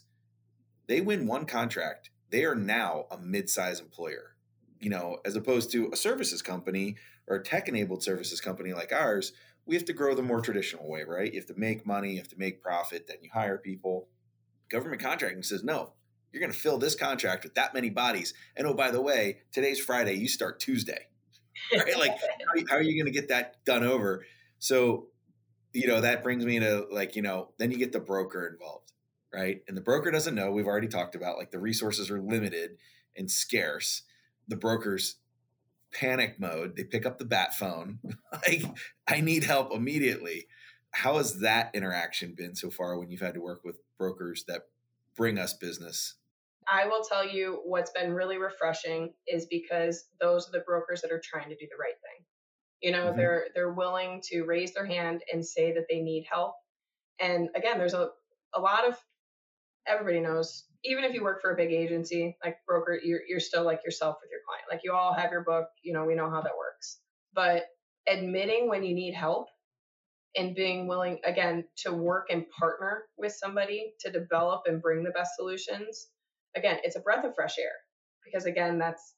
They 0.86 1.00
win 1.00 1.26
one 1.26 1.46
contract. 1.46 2.10
They 2.30 2.44
are 2.44 2.54
now 2.54 3.06
a 3.10 3.18
mid-size 3.18 3.80
employer. 3.80 4.36
You 4.78 4.90
know, 4.90 5.18
as 5.26 5.36
opposed 5.36 5.70
to 5.72 5.90
a 5.92 5.96
services 5.96 6.40
company 6.40 6.96
or 7.28 7.36
a 7.36 7.42
tech 7.42 7.68
enabled 7.68 8.02
services 8.02 8.40
company 8.40 8.72
like 8.72 8.92
ours 8.92 9.32
we 9.66 9.76
have 9.76 9.84
to 9.84 9.92
grow 9.92 10.14
the 10.14 10.22
more 10.22 10.40
traditional 10.40 10.88
way, 10.88 11.04
right? 11.04 11.32
You 11.32 11.38
have 11.38 11.46
to 11.46 11.58
make 11.58 11.86
money, 11.86 12.12
you 12.12 12.18
have 12.18 12.28
to 12.28 12.38
make 12.38 12.62
profit, 12.62 13.06
then 13.06 13.18
you 13.22 13.30
hire 13.32 13.56
people. 13.56 14.08
Government 14.68 15.00
contracting 15.00 15.44
says, 15.44 15.62
no, 15.62 15.92
you're 16.32 16.40
going 16.40 16.52
to 16.52 16.58
fill 16.58 16.78
this 16.78 16.96
contract 16.96 17.44
with 17.44 17.54
that 17.54 17.74
many 17.74 17.90
bodies. 17.90 18.34
And 18.56 18.66
oh, 18.66 18.74
by 18.74 18.90
the 18.90 19.00
way, 19.00 19.38
today's 19.52 19.78
Friday, 19.78 20.14
you 20.14 20.26
start 20.26 20.58
Tuesday, 20.58 21.06
right? 21.72 21.96
like, 21.96 22.18
how 22.68 22.76
are 22.76 22.82
you 22.82 23.00
going 23.00 23.12
to 23.12 23.16
get 23.16 23.28
that 23.28 23.64
done 23.64 23.84
over? 23.84 24.24
So, 24.58 25.06
you 25.72 25.86
know, 25.86 26.00
that 26.00 26.22
brings 26.22 26.44
me 26.44 26.58
to 26.58 26.86
like, 26.90 27.14
you 27.14 27.22
know, 27.22 27.52
then 27.58 27.70
you 27.70 27.78
get 27.78 27.92
the 27.92 28.00
broker 28.00 28.48
involved, 28.48 28.92
right? 29.32 29.62
And 29.68 29.76
the 29.76 29.82
broker 29.82 30.10
doesn't 30.10 30.34
know, 30.34 30.50
we've 30.50 30.66
already 30.66 30.88
talked 30.88 31.14
about 31.14 31.38
like 31.38 31.50
the 31.50 31.58
resources 31.58 32.10
are 32.10 32.20
limited 32.20 32.76
and 33.16 33.30
scarce. 33.30 34.02
The 34.48 34.56
brokers 34.56 35.16
panic 35.92 36.38
mode. 36.38 36.76
They 36.76 36.84
pick 36.84 37.06
up 37.06 37.18
the 37.18 37.24
bat 37.24 37.54
phone, 37.54 37.98
like, 38.32 38.62
I 39.08 39.20
need 39.20 39.44
help 39.44 39.72
immediately. 39.72 40.46
How 40.92 41.18
has 41.18 41.40
that 41.40 41.70
interaction 41.74 42.34
been 42.36 42.54
so 42.54 42.70
far 42.70 42.98
when 42.98 43.10
you've 43.10 43.20
had 43.20 43.34
to 43.34 43.40
work 43.40 43.64
with 43.64 43.78
brokers 43.98 44.44
that 44.48 44.62
bring 45.16 45.38
us 45.38 45.54
business? 45.54 46.14
I 46.68 46.86
will 46.86 47.02
tell 47.02 47.26
you 47.26 47.60
what's 47.64 47.90
been 47.90 48.12
really 48.12 48.38
refreshing 48.38 49.12
is 49.26 49.46
because 49.46 50.06
those 50.20 50.48
are 50.48 50.52
the 50.52 50.64
brokers 50.66 51.00
that 51.02 51.10
are 51.10 51.22
trying 51.22 51.48
to 51.48 51.56
do 51.56 51.66
the 51.70 51.76
right 51.80 51.94
thing. 52.02 52.24
You 52.80 52.92
know, 52.92 53.08
mm-hmm. 53.08 53.18
they're 53.18 53.46
they're 53.54 53.72
willing 53.72 54.22
to 54.30 54.42
raise 54.42 54.72
their 54.72 54.86
hand 54.86 55.22
and 55.32 55.44
say 55.44 55.72
that 55.72 55.86
they 55.88 56.00
need 56.00 56.26
help. 56.30 56.54
And 57.18 57.48
again, 57.54 57.76
there's 57.76 57.94
a 57.94 58.10
a 58.54 58.60
lot 58.60 58.88
of 58.88 58.96
everybody 59.86 60.20
knows 60.20 60.64
even 60.84 61.04
if 61.04 61.14
you 61.14 61.22
work 61.22 61.42
for 61.42 61.52
a 61.52 61.56
big 61.56 61.72
agency 61.72 62.36
like 62.44 62.56
broker 62.66 62.98
you're, 63.02 63.20
you're 63.28 63.40
still 63.40 63.64
like 63.64 63.80
yourself 63.84 64.16
with 64.22 64.30
your 64.30 64.40
client. 64.46 64.64
Like 64.70 64.80
you 64.84 64.92
all 64.92 65.14
have 65.14 65.30
your 65.30 65.44
book 65.44 65.66
you 65.82 65.92
know 65.92 66.04
we 66.04 66.14
know 66.14 66.30
how 66.30 66.40
that 66.40 66.56
works. 66.56 66.98
But 67.34 67.64
admitting 68.08 68.68
when 68.68 68.82
you 68.82 68.94
need 68.94 69.14
help 69.14 69.46
and 70.36 70.54
being 70.54 70.86
willing 70.86 71.18
again 71.24 71.64
to 71.76 71.92
work 71.92 72.28
and 72.30 72.44
partner 72.58 73.04
with 73.18 73.32
somebody 73.32 73.92
to 74.00 74.10
develop 74.10 74.62
and 74.66 74.80
bring 74.80 75.02
the 75.02 75.10
best 75.10 75.32
solutions 75.36 76.08
again 76.56 76.78
it's 76.84 76.96
a 76.96 77.00
breath 77.00 77.24
of 77.24 77.34
fresh 77.34 77.58
air 77.58 77.72
because 78.24 78.46
again 78.46 78.78
that's 78.78 79.14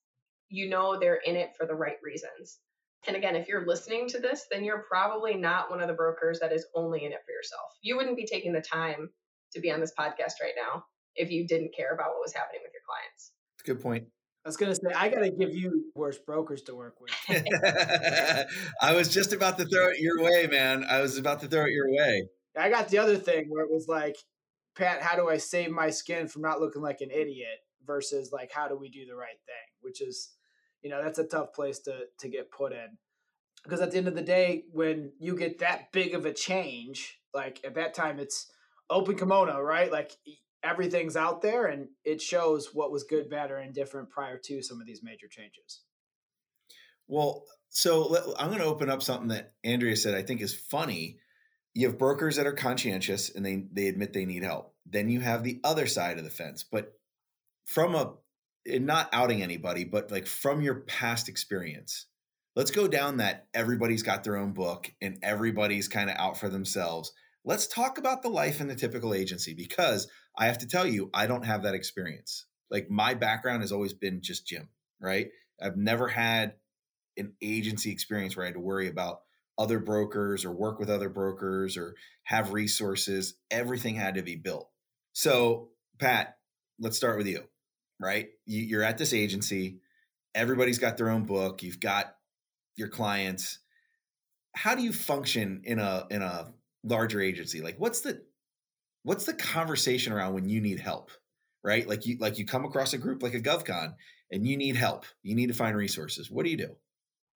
you 0.49 0.69
know 0.69 0.99
they're 0.99 1.21
in 1.25 1.37
it 1.37 1.51
for 1.57 1.67
the 1.67 1.75
right 1.75 1.97
reasons. 2.03 2.59
And 3.07 3.17
again 3.17 3.37
if 3.37 3.49
you're 3.49 3.67
listening 3.67 4.09
to 4.09 4.19
this 4.19 4.47
then 4.51 4.65
you're 4.65 4.85
probably 4.89 5.35
not 5.35 5.71
one 5.71 5.81
of 5.81 5.89
the 5.89 5.95
brokers 5.95 6.41
that 6.41 6.53
is 6.53 6.67
only 6.75 7.05
in 7.05 7.13
it 7.13 7.21
for 7.25 7.33
yourself. 7.33 7.71
You 7.83 7.97
wouldn't 7.97 8.17
be 8.17 8.27
taking 8.27 8.53
the 8.53 8.61
time 8.61 9.11
to 9.53 9.61
be 9.61 9.71
on 9.71 9.81
this 9.81 9.93
podcast 9.99 10.41
right 10.43 10.55
now 10.57 10.85
if 11.15 11.31
you 11.31 11.47
didn't 11.47 11.75
care 11.77 11.93
about 11.95 12.11
what 12.11 12.21
was 12.23 12.33
happening 12.33 12.61
with 12.63 12.73
your 12.73 12.83
clients. 12.87 13.33
That's 13.57 13.69
a 13.69 13.75
good 13.75 13.83
point. 13.83 14.07
I 14.45 14.49
was 14.49 14.57
gonna 14.57 14.75
say 14.75 14.93
I 14.95 15.09
gotta 15.09 15.31
give 15.31 15.55
you 15.55 15.93
worse 15.95 16.19
brokers 16.19 16.63
to 16.63 16.75
work 16.75 16.97
with. 17.01 17.13
I 18.83 18.93
was 18.93 19.09
just 19.09 19.33
about 19.33 19.57
to 19.59 19.65
throw 19.65 19.89
it 19.89 20.01
your 20.01 20.21
way, 20.21 20.49
man. 20.51 20.85
I 20.89 21.01
was 21.01 21.17
about 21.17 21.41
to 21.41 21.49
throw 21.49 21.65
it 21.65 21.71
your 21.71 21.91
way. 21.91 22.29
I 22.59 22.69
got 22.69 22.89
the 22.89 22.99
other 22.99 23.17
thing 23.17 23.47
where 23.49 23.65
it 23.65 23.71
was 23.71 23.87
like, 23.89 24.17
Pat, 24.77 25.01
how 25.01 25.17
do 25.17 25.29
I 25.29 25.37
save 25.37 25.71
my 25.71 25.91
skin 25.91 26.27
from 26.27 26.43
not 26.43 26.61
looking 26.61 26.83
like 26.83 27.01
an 27.01 27.11
idiot 27.11 27.59
versus 27.87 28.31
like 28.33 28.51
how 28.53 28.69
do 28.69 28.77
we 28.77 28.91
do 28.91 29.07
the 29.07 29.15
right 29.15 29.39
thing? 29.47 29.55
Which 29.81 30.03
is, 30.03 30.31
you 30.83 30.91
know, 30.91 31.03
that's 31.03 31.19
a 31.19 31.27
tough 31.27 31.53
place 31.55 31.79
to 31.81 32.07
to 32.19 32.29
get 32.29 32.51
put 32.51 32.73
in. 32.73 32.99
Because 33.63 33.81
at 33.81 33.93
the 33.93 33.99
end 33.99 34.09
of 34.09 34.17
the 34.17 34.23
day, 34.23 34.65
when 34.73 35.13
you 35.21 35.37
get 35.37 35.61
that 35.61 35.93
big 35.93 36.15
of 36.15 36.27
a 36.27 36.33
change, 36.33 37.21
like 37.33 37.61
at 37.65 37.77
that 37.77 37.95
time 37.95 38.19
it's 38.19 38.51
open 38.93 39.17
kimono, 39.17 39.61
right? 39.61 39.91
Like 39.91 40.13
everything's 40.63 41.17
out 41.17 41.43
there 41.43 41.67
and 41.67 41.89
it 42.05 42.21
shows 42.21 42.71
what 42.73 42.93
was 42.93 43.05
good, 43.05 43.29
bad, 43.29 43.51
or 43.51 43.59
indifferent 43.59 44.11
prior 44.11 44.39
to 44.39 44.63
some 44.63 44.81
of 44.81 44.87
these 44.87 45.03
major 45.03 45.27
changes. 45.29 45.81
Well, 47.09 47.45
so 47.71 48.07
let, 48.07 48.23
I'm 48.39 48.49
going 48.49 48.61
to 48.61 48.67
open 48.67 48.91
up 48.91 49.03
something 49.03 49.29
that 49.29 49.53
Andrea 49.65 49.97
said 49.97 50.15
I 50.15 50.23
think 50.23 50.41
is 50.41 50.55
funny. 50.55 51.19
you 51.75 51.87
have 51.87 51.99
brokers 51.99 52.37
that 52.37 52.47
are 52.47 52.53
conscientious 52.53 53.35
and 53.35 53.45
they 53.45 53.65
they 53.73 53.89
admit 53.89 54.13
they 54.13 54.27
need 54.27 54.45
help. 54.45 54.75
Then 54.87 55.09
you 55.09 55.21
have 55.21 55.43
the 55.43 55.61
other 55.65 55.87
side 55.87 56.19
of 56.19 56.25
the 56.25 56.31
fence, 56.31 56.65
but 56.65 56.93
from 57.67 57.95
a 57.95 58.15
not 58.67 59.09
outing 59.13 59.43
anybody, 59.43 59.85
but 59.85 60.11
like 60.11 60.27
from 60.27 60.61
your 60.61 60.81
past 60.83 61.29
experience, 61.29 62.07
let's 62.55 62.71
go 62.71 62.87
down 62.87 63.17
that 63.17 63.47
everybody's 63.55 64.03
got 64.03 64.23
their 64.23 64.37
own 64.37 64.53
book 64.53 64.93
and 65.01 65.19
everybody's 65.23 65.89
kind 65.89 66.11
of 66.11 66.17
out 66.17 66.39
for 66.39 66.49
themselves. 66.49 67.13
Let's 67.45 67.67
talk 67.67 67.99
about 67.99 68.23
the 68.23 68.29
life 68.29 68.61
in 68.61 68.69
the 68.69 68.75
typical 68.75 69.15
agency 69.15 69.55
because 69.55 70.09
I 70.37 70.47
have 70.47 70.59
to 70.59 70.67
tell 70.67 70.87
you, 70.87 71.11
I 71.13 71.27
don't 71.27 71.45
have 71.45 71.65
that 71.65 71.75
experience. 71.75 72.47
Like 72.71 72.91
my 72.91 73.15
background 73.15 73.63
has 73.63 73.73
always 73.73 73.95
been 73.95 74.23
just 74.23 74.47
Jim, 74.47 74.69
right? 75.01 75.29
I've 75.61 75.77
never 75.77 76.09
had 76.09 76.55
an 77.17 77.33
agency 77.43 77.91
experience 77.91 78.37
where 78.37 78.45
I 78.45 78.49
had 78.49 78.55
to 78.55 78.61
worry 78.61 78.89
about 78.89 79.21
other 79.59 79.79
brokers 79.79 80.45
or 80.45 80.53
work 80.53 80.79
with 80.79 80.89
other 80.89 81.09
brokers 81.09 81.77
or 81.77 81.95
have 82.25 82.53
resources. 82.53 83.35
Everything 83.51 83.95
had 83.95 84.15
to 84.15 84.23
be 84.23 84.37
built. 84.37 84.71
So, 85.13 85.69
Pat, 85.99 86.37
let's 86.79 86.97
start 86.97 87.19
with 87.19 87.27
you, 87.27 87.45
right? 88.01 88.29
You're 88.47 88.83
at 88.83 88.99
this 88.99 89.13
agency. 89.13 89.81
Everybody's 90.35 90.79
got 90.79 90.97
their 90.97 91.11
own 91.11 91.25
book. 91.25 91.63
You've 91.63 91.81
got 91.81 92.15
your 92.77 92.89
clients. 92.89 93.59
How 94.55 94.75
do 94.75 94.83
you 94.83 94.93
function 94.93 95.63
in 95.65 95.79
a 95.79 96.07
in 96.11 96.23
a 96.23 96.53
larger 96.85 97.21
agency? 97.21 97.61
Like, 97.61 97.77
what's 97.79 98.01
the 98.01 98.23
what's 99.03 99.25
the 99.25 99.35
conversation 99.35 100.13
around 100.13 100.35
when 100.35 100.49
you 100.49 100.61
need 100.61 100.81
help? 100.81 101.11
Right? 101.65 101.89
Like 101.89 102.07
you 102.07 102.19
like 102.19 102.39
you 102.39 102.47
come 102.47 102.65
across 102.65 102.93
a 102.93 102.99
group 102.99 103.23
like 103.23 103.35
a 103.35 103.41
GovCon 103.41 103.95
and 104.31 104.47
you 104.47 104.57
need 104.57 104.77
help. 104.77 105.05
You 105.23 105.35
need 105.35 105.49
to 105.49 105.55
find 105.55 105.77
resources. 105.77 106.31
What 106.31 106.45
do 106.45 106.51
you 106.51 106.57
do? 106.57 106.77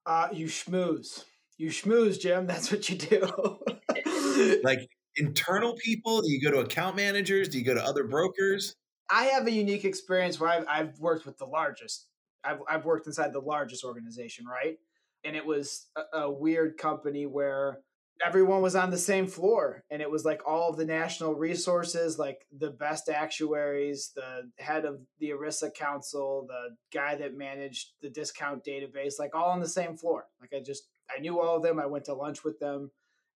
Uh, 0.05 0.29
you 0.33 0.47
schmooze 0.47 1.25
you 1.59 1.71
schmooze, 1.71 2.21
Jim. 2.21 2.47
That's 2.47 2.71
what 2.71 2.89
you 2.89 2.97
do. 2.97 4.61
like 4.65 4.89
internal 5.17 5.75
people? 5.75 6.23
Do 6.23 6.31
you 6.31 6.41
go 6.41 6.51
to 6.51 6.61
account 6.61 6.97
managers? 6.97 7.49
Do 7.49 7.59
you 7.59 7.65
go 7.65 7.75
to 7.75 7.85
other 7.85 8.05
brokers? 8.05 8.75
I 9.09 9.27
have 9.27 9.47
a 9.47 9.53
unique 9.53 9.85
experience 9.85 10.41
where 10.41 10.51
I've, 10.51 10.67
I've 10.69 10.99
worked 10.99 11.27
with 11.27 11.39
the 11.39 11.47
largest. 11.47 12.07
I've, 12.45 12.59
I've 12.69 12.85
worked 12.85 13.07
inside 13.07 13.33
the 13.33 13.41
largest 13.41 13.85
organization, 13.85 14.47
right? 14.47 14.79
And 15.25 15.37
it 15.37 15.47
was 15.47 15.87
a, 15.97 16.19
a 16.19 16.31
weird 16.31 16.77
company 16.77 17.27
where 17.27 17.81
everyone 18.25 18.63
was 18.63 18.75
on 18.75 18.91
the 18.91 18.99
same 18.99 19.27
floor 19.27 19.85
and 19.91 20.01
it 20.01 20.11
was 20.11 20.25
like 20.25 20.41
all 20.47 20.71
of 20.71 20.77
the 20.77 20.85
national 20.85 21.35
resources 21.35 22.19
like 22.19 22.47
the 22.57 22.71
best 22.71 23.09
actuaries 23.09 24.13
the 24.17 24.51
head 24.59 24.85
of 24.85 25.01
the 25.19 25.31
ERISA 25.31 25.75
council 25.75 26.47
the 26.49 26.75
guy 26.93 27.15
that 27.15 27.37
managed 27.37 27.93
the 28.01 28.09
discount 28.09 28.65
database 28.65 29.19
like 29.19 29.35
all 29.35 29.51
on 29.51 29.61
the 29.61 29.69
same 29.69 29.97
floor 29.97 30.25
like 30.41 30.53
i 30.55 30.63
just 30.65 30.89
I 31.15 31.21
knew 31.21 31.41
all 31.41 31.57
of 31.57 31.63
them. 31.63 31.79
I 31.79 31.87
went 31.87 32.05
to 32.07 32.15
lunch 32.15 32.45
with 32.45 32.59
them, 32.59 32.91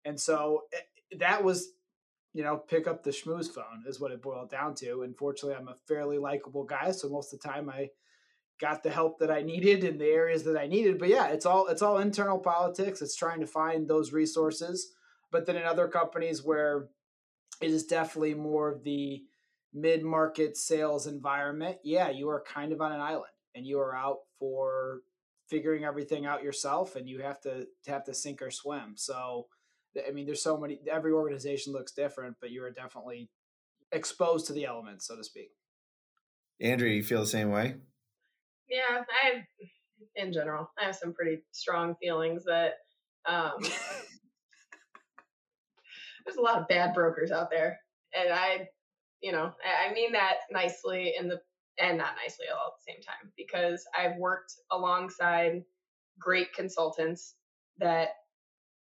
and 0.04 0.18
so 0.18 0.64
it, 0.72 0.84
eh, 1.12 1.16
that 1.18 1.44
was, 1.44 1.72
you 2.32 2.42
know, 2.42 2.56
pick 2.56 2.86
up 2.86 3.02
the 3.02 3.10
schmooze 3.10 3.48
phone 3.48 3.84
is 3.86 4.00
what 4.00 4.12
it 4.12 4.22
boiled 4.22 4.50
down 4.50 4.74
to. 4.76 5.02
Unfortunately, 5.02 5.56
I'm 5.56 5.68
a 5.68 5.76
fairly 5.88 6.18
likable 6.18 6.64
guy, 6.64 6.90
so 6.92 7.08
most 7.08 7.32
of 7.32 7.40
the 7.40 7.48
time 7.48 7.68
I 7.68 7.88
got 8.60 8.82
the 8.82 8.90
help 8.90 9.18
that 9.18 9.30
I 9.30 9.42
needed 9.42 9.84
in 9.84 9.98
the 9.98 10.06
areas 10.06 10.44
that 10.44 10.56
I 10.56 10.66
needed. 10.66 10.98
But 10.98 11.08
yeah, 11.08 11.28
it's 11.28 11.46
all 11.46 11.66
it's 11.68 11.82
all 11.82 11.98
internal 11.98 12.38
politics. 12.38 13.02
It's 13.02 13.16
trying 13.16 13.40
to 13.40 13.46
find 13.46 13.88
those 13.88 14.12
resources. 14.12 14.92
But 15.32 15.46
then 15.46 15.56
in 15.56 15.64
other 15.64 15.88
companies 15.88 16.42
where 16.44 16.88
it 17.60 17.70
is 17.70 17.84
definitely 17.84 18.34
more 18.34 18.70
of 18.70 18.84
the 18.84 19.22
mid-market 19.72 20.56
sales 20.56 21.06
environment, 21.06 21.78
yeah, 21.84 22.10
you 22.10 22.28
are 22.28 22.42
kind 22.42 22.72
of 22.72 22.80
on 22.80 22.92
an 22.92 23.00
island 23.00 23.32
and 23.54 23.66
you 23.66 23.78
are 23.78 23.94
out 23.94 24.18
for 24.38 25.00
figuring 25.48 25.84
everything 25.84 26.26
out 26.26 26.42
yourself 26.42 26.96
and 26.96 27.08
you 27.08 27.20
have 27.20 27.40
to, 27.40 27.66
have 27.86 28.04
to 28.04 28.14
sink 28.14 28.40
or 28.42 28.50
swim. 28.50 28.94
So, 28.96 29.46
I 30.06 30.10
mean, 30.12 30.26
there's 30.26 30.42
so 30.42 30.56
many, 30.56 30.80
every 30.90 31.12
organization 31.12 31.72
looks 31.72 31.92
different, 31.92 32.36
but 32.40 32.50
you 32.50 32.62
are 32.64 32.70
definitely 32.70 33.28
exposed 33.92 34.46
to 34.46 34.52
the 34.52 34.64
elements, 34.64 35.06
so 35.06 35.16
to 35.16 35.24
speak. 35.24 35.50
Andrea, 36.60 36.94
you 36.94 37.02
feel 37.02 37.20
the 37.20 37.26
same 37.26 37.50
way? 37.50 37.76
Yeah, 38.70 39.02
I, 39.24 39.44
in 40.14 40.32
general, 40.32 40.70
I 40.80 40.84
have 40.84 40.94
some 40.94 41.12
pretty 41.12 41.42
strong 41.50 41.96
feelings 42.00 42.44
that 42.44 42.74
um, 43.28 43.58
there's 46.24 46.36
a 46.38 46.42
lot 46.42 46.60
of 46.60 46.68
bad 46.68 46.94
brokers 46.94 47.32
out 47.32 47.50
there. 47.50 47.80
And 48.14 48.32
I, 48.32 48.68
you 49.20 49.32
know, 49.32 49.52
I 49.64 49.92
mean 49.92 50.12
that 50.12 50.36
nicely 50.50 51.14
in 51.18 51.28
the 51.28 51.40
and 51.78 51.98
not 51.98 52.14
nicely 52.22 52.46
all 52.52 52.68
at 52.68 52.72
the 52.78 52.92
same 52.92 53.02
time 53.02 53.32
because 53.36 53.84
I've 53.98 54.18
worked 54.18 54.52
alongside 54.70 55.62
great 56.18 56.52
consultants 56.52 57.34
that 57.78 58.10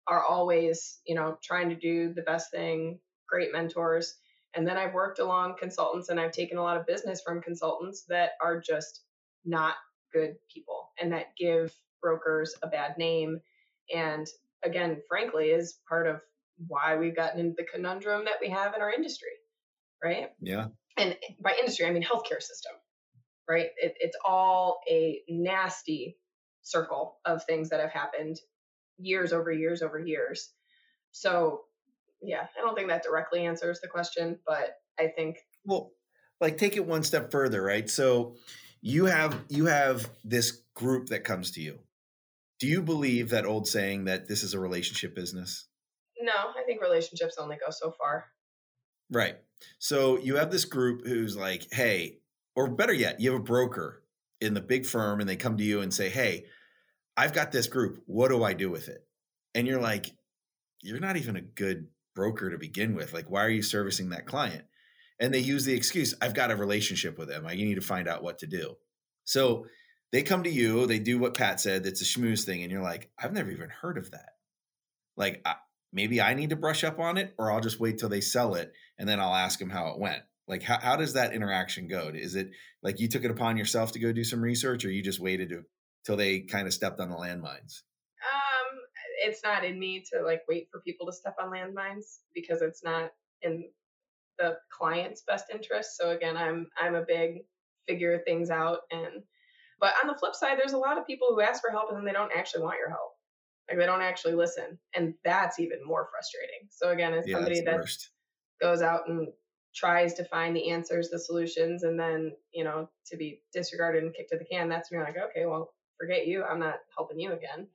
are 0.07 0.23
always, 0.25 1.01
you 1.07 1.15
know, 1.15 1.39
trying 1.43 1.71
to 1.71 1.75
do 1.75 2.13
the 2.13 2.23
best 2.23 2.51
thing, 2.51 2.99
great 3.29 3.53
mentors. 3.53 4.15
And 4.55 4.67
then 4.67 4.77
I've 4.77 4.93
worked 4.93 5.21
along 5.21 5.57
consultants 5.59 6.11
and 6.11 6.21
I've 6.21 6.33
taken 6.33 6.59
a 6.59 6.63
lot 6.63 6.77
of 6.77 6.87
business 6.87 7.23
from 7.25 7.41
consultants 7.41 8.05
that 8.09 8.33
are 8.43 8.61
just 8.61 9.01
not 9.45 9.75
good 10.13 10.35
people 10.53 10.91
and 11.01 11.13
that 11.13 11.37
give 11.39 11.73
brokers 12.01 12.55
a 12.63 12.67
bad 12.67 12.99
name. 12.99 13.41
And 13.95 14.27
again, 14.63 15.01
frankly, 15.09 15.47
is 15.47 15.79
part 15.89 16.07
of 16.07 16.21
why 16.69 16.97
we've 16.97 17.17
gotten 17.17 17.41
into 17.41 17.55
the 17.57 17.67
conundrum 17.73 18.25
that 18.27 18.37
we 18.41 18.49
have 18.51 18.75
in 18.75 18.83
our 18.83 18.93
industry, 18.93 19.31
right? 20.03 20.31
Yeah. 20.41 20.67
And 20.97 21.17
by 21.41 21.55
industry, 21.59 21.87
I 21.87 21.91
mean 21.91 22.03
healthcare 22.03 22.43
system 22.43 22.73
right? 23.49 23.69
It, 23.77 23.95
it's 24.01 24.17
all 24.25 24.81
a 24.89 25.21
nasty 25.29 26.17
circle 26.63 27.17
of 27.25 27.45
things 27.45 27.71
that 27.71 27.81
have 27.81 27.91
happened 27.91 28.39
years 28.99 29.33
over 29.33 29.53
years 29.53 29.83
over 29.83 29.99
years. 29.99 30.51
So, 31.11 31.63
yeah, 32.23 32.47
I 32.57 32.61
don't 32.61 32.75
think 32.75 32.89
that 32.89 33.03
directly 33.03 33.45
answers 33.47 33.81
the 33.81 33.89
question, 33.89 34.39
but 34.47 34.77
I 34.99 35.09
think 35.09 35.39
well, 35.65 35.93
like 36.41 36.59
take 36.59 36.77
it 36.77 36.87
one 36.87 37.03
step 37.03 37.31
further, 37.31 37.63
right? 37.63 37.89
So, 37.89 38.37
you 38.83 39.07
have 39.07 39.41
you 39.49 39.67
have 39.67 40.11
this 40.25 40.63
group 40.75 41.09
that 41.09 41.25
comes 41.25 41.53
to 41.53 41.63
you. 41.63 41.79
Do 42.61 42.67
you 42.67 42.83
believe 42.83 43.31
that 43.31 43.47
old 43.47 43.67
saying 43.67 44.05
that 44.05 44.29
this 44.29 44.43
is 44.43 44.55
a 44.55 44.61
relationship 44.61 45.15
business? 45.15 45.67
No, 46.21 46.33
I 46.33 46.63
think 46.67 46.83
relationships 46.83 47.37
only 47.39 47.57
go 47.57 47.71
so 47.71 47.93
far. 47.93 48.27
Right. 49.11 49.37
So 49.79 50.19
you 50.19 50.37
have 50.37 50.51
this 50.51 50.65
group 50.65 51.07
who's 51.07 51.37
like, 51.37 51.67
"Hey, 51.73 52.19
or 52.55 52.69
better 52.69 52.93
yet, 52.93 53.21
you 53.21 53.33
have 53.33 53.41
a 53.41 53.45
broker 53.45 54.03
in 54.41 54.55
the 54.55 54.61
big 54.61 54.85
firm 54.85 55.21
and 55.21 55.29
they 55.29 55.37
come 55.37 55.57
to 55.57 55.65
you 55.65 55.81
and 55.81 55.95
say, 55.95 56.09
Hey, 56.09 56.47
I've 57.17 57.33
got 57.33 57.53
this 57.53 57.67
group. 57.67 58.03
What 58.07 58.29
do 58.29 58.43
I 58.43 58.53
do 58.55 58.71
with 58.71 58.89
it? 58.89 59.07
And 59.55 59.67
you're 59.67 59.81
like, 59.81 60.11
You're 60.83 61.01
not 61.01 61.17
even 61.17 61.37
a 61.37 61.41
good 61.41 61.89
broker 62.15 62.51
to 62.51 62.59
begin 62.59 62.95
with. 62.95 63.15
Like, 63.15 63.31
why 63.31 63.45
are 63.45 63.51
you 63.51 63.63
servicing 63.63 64.11
that 64.11 64.27
client? 64.27 64.65
And 65.23 65.33
they 65.33 65.39
use 65.39 65.65
the 65.65 65.73
excuse, 65.73 66.15
I've 66.21 66.35
got 66.35 66.51
a 66.51 66.57
relationship 66.57 67.17
with 67.17 67.29
them. 67.29 67.47
I 67.47 67.55
need 67.55 67.77
to 67.77 67.81
find 67.81 68.09
out 68.09 68.25
what 68.25 68.41
to 68.41 68.47
do. 68.49 68.75
So 69.25 69.67
they 70.11 70.23
come 70.23 70.43
to 70.43 70.51
you, 70.51 70.85
they 70.87 70.99
do 70.99 71.19
what 71.19 71.37
Pat 71.37 71.61
said, 71.61 71.87
it's 71.87 72.03
a 72.03 72.05
schmooze 72.05 72.45
thing. 72.45 72.63
And 72.63 72.73
you're 72.73 72.83
like, 72.83 73.09
I've 73.17 73.33
never 73.33 73.51
even 73.53 73.71
heard 73.71 73.99
of 73.99 74.11
that. 74.11 74.31
Like, 75.17 75.47
maybe 75.93 76.21
I 76.21 76.35
need 76.35 76.51
to 76.51 76.57
brush 76.57 76.83
up 76.83 76.99
on 76.99 77.19
it, 77.19 77.35
or 77.39 77.53
I'll 77.53 77.61
just 77.61 77.79
wait 77.79 77.99
till 77.99 78.09
they 78.09 78.21
sell 78.21 78.57
it 78.57 78.73
and 78.99 79.09
then 79.09 79.21
I'll 79.21 79.35
ask 79.35 79.61
them 79.61 79.71
how 79.71 79.93
it 79.93 80.01
went. 80.01 80.23
Like, 80.49 80.65
how, 80.65 80.81
how 80.81 80.97
does 80.97 81.13
that 81.13 81.33
interaction 81.33 81.87
go? 81.87 82.11
Is 82.13 82.35
it 82.35 82.51
like 82.83 82.99
you 82.99 83.07
took 83.09 83.25
it 83.25 83.31
upon 83.31 83.57
yourself 83.57 83.93
to 83.93 84.01
go 84.01 84.13
do 84.13 84.25
some 84.25 84.43
research, 84.43 84.85
or 84.85 84.91
you 84.91 85.03
just 85.03 85.21
waited 85.21 85.51
to, 85.51 85.63
till 86.05 86.17
they 86.17 86.41
kind 86.41 86.67
of 86.67 86.75
stepped 86.75 86.99
on 86.99 87.11
the 87.11 87.17
landmines? 87.17 87.83
Um, 88.25 88.79
it's 89.25 89.45
not 89.45 89.65
in 89.65 89.79
me 89.79 90.05
to 90.13 90.23
like 90.25 90.43
wait 90.49 90.67
for 90.73 90.81
people 90.81 91.07
to 91.07 91.13
step 91.13 91.37
on 91.41 91.53
landmines 91.53 92.19
because 92.35 92.61
it's 92.61 92.83
not 92.83 93.13
in 93.41 93.69
the 94.39 94.57
client's 94.71 95.23
best 95.27 95.47
interest. 95.53 95.97
So 95.97 96.11
again, 96.11 96.37
I'm 96.37 96.69
I'm 96.81 96.95
a 96.95 97.05
big 97.07 97.43
figure 97.87 98.21
things 98.25 98.51
out 98.51 98.81
and 98.91 99.23
but 99.83 99.95
on 100.01 100.07
the 100.07 100.15
flip 100.15 100.37
side, 100.37 100.59
there's 100.59 100.75
a 100.75 100.79
lot 100.79 100.97
of 100.97 101.07
people 101.09 101.29
who 101.31 101.41
ask 101.41 101.61
for 101.61 101.71
help 101.71 101.89
and 101.89 101.99
then 101.99 102.05
they 102.05 102.13
don't 102.13 102.31
actually 102.37 102.63
want 102.63 102.79
your 102.79 102.89
help. 102.89 103.17
Like 103.69 103.79
they 103.79 103.87
don't 103.87 104.01
actually 104.01 104.35
listen. 104.35 104.79
And 104.95 105.15
that's 105.25 105.59
even 105.59 105.79
more 105.85 106.09
frustrating. 106.13 106.69
So 106.71 106.91
again, 106.91 107.13
as 107.13 107.27
yeah, 107.27 107.35
somebody 107.35 107.63
that 107.63 107.85
goes 108.61 108.81
out 108.81 109.09
and 109.09 109.27
tries 109.75 110.15
to 110.15 110.25
find 110.25 110.55
the 110.55 110.71
answers, 110.71 111.09
the 111.11 111.19
solutions, 111.19 111.83
and 111.83 111.99
then, 111.99 112.33
you 112.53 112.63
know, 112.63 112.89
to 113.07 113.17
be 113.17 113.43
disregarded 113.53 114.05
and 114.05 114.15
kicked 114.15 114.31
to 114.31 114.39
the 114.39 114.45
can, 114.45 114.69
that's 114.69 114.91
when 114.91 114.99
you're 114.99 115.07
like, 115.07 115.19
okay, 115.31 115.47
well, 115.47 115.73
forget 115.99 116.29
you. 116.29 116.45
I'm 116.45 116.61
not 116.61 116.77
helping 116.97 117.19
you 117.19 117.33
again, 117.33 117.67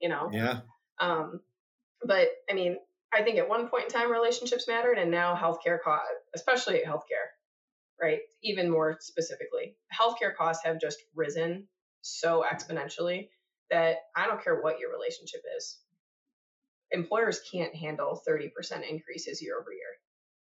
you 0.00 0.08
know? 0.08 0.30
Yeah. 0.32 0.60
Um, 0.98 1.40
but 2.02 2.28
I 2.48 2.54
mean, 2.54 2.78
I 3.12 3.22
think 3.22 3.38
at 3.38 3.48
one 3.48 3.68
point 3.68 3.84
in 3.84 3.90
time, 3.90 4.10
relationships 4.10 4.68
mattered, 4.68 4.98
and 4.98 5.10
now 5.10 5.34
healthcare 5.34 5.80
costs, 5.82 6.08
especially 6.34 6.80
healthcare, 6.86 7.30
right? 8.00 8.20
Even 8.42 8.70
more 8.70 8.96
specifically, 9.00 9.76
healthcare 9.92 10.34
costs 10.36 10.64
have 10.64 10.80
just 10.80 10.98
risen 11.14 11.66
so 12.02 12.44
exponentially 12.50 13.28
that 13.70 13.96
I 14.16 14.26
don't 14.26 14.42
care 14.42 14.60
what 14.60 14.78
your 14.78 14.92
relationship 14.92 15.42
is. 15.56 15.78
Employers 16.92 17.40
can't 17.52 17.74
handle 17.74 18.20
30% 18.28 18.50
increases 18.88 19.42
year 19.42 19.58
over 19.60 19.72
year 19.72 19.96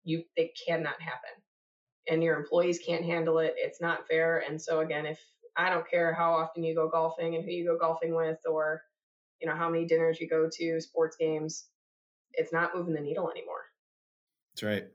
you 0.03 0.23
it 0.35 0.51
cannot 0.67 0.99
happen 1.01 1.29
and 2.07 2.23
your 2.23 2.37
employees 2.37 2.79
can't 2.85 3.05
handle 3.05 3.39
it 3.39 3.53
it's 3.57 3.81
not 3.81 4.07
fair 4.07 4.43
and 4.47 4.61
so 4.61 4.79
again 4.79 5.05
if 5.05 5.19
i 5.55 5.69
don't 5.69 5.89
care 5.89 6.13
how 6.13 6.33
often 6.33 6.63
you 6.63 6.73
go 6.73 6.89
golfing 6.89 7.35
and 7.35 7.43
who 7.43 7.51
you 7.51 7.65
go 7.65 7.77
golfing 7.77 8.15
with 8.15 8.39
or 8.49 8.81
you 9.39 9.47
know 9.47 9.55
how 9.55 9.69
many 9.69 9.85
dinners 9.85 10.19
you 10.19 10.27
go 10.27 10.49
to 10.51 10.79
sports 10.81 11.15
games 11.19 11.65
it's 12.33 12.53
not 12.53 12.75
moving 12.75 12.93
the 12.93 13.01
needle 13.01 13.29
anymore. 13.29 13.65
That's 14.53 14.63
right. 14.63 14.87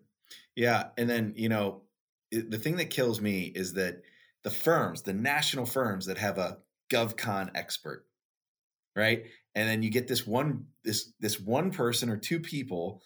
Yeah. 0.55 0.89
And 0.97 1.09
then, 1.09 1.35
you 1.37 1.49
know, 1.49 1.83
the 2.31 2.59
thing 2.59 2.77
that 2.77 2.91
kills 2.91 3.21
me 3.21 3.53
is 3.55 3.75
that 3.75 4.03
the 4.43 4.51
firms, 4.51 5.03
the 5.03 5.13
national 5.13 5.67
firms 5.67 6.07
that 6.07 6.19
have 6.19 6.39
a 6.39 6.59
GovCon 6.91 7.51
expert, 7.55 8.07
right? 8.95 9.25
And 9.55 9.69
then 9.69 9.83
you 9.83 9.91
get 9.91 10.09
this 10.09 10.27
one, 10.27 10.67
this 10.85 11.13
this 11.21 11.41
one 11.41 11.71
person 11.71 12.11
or 12.11 12.17
two 12.17 12.41
people, 12.41 13.03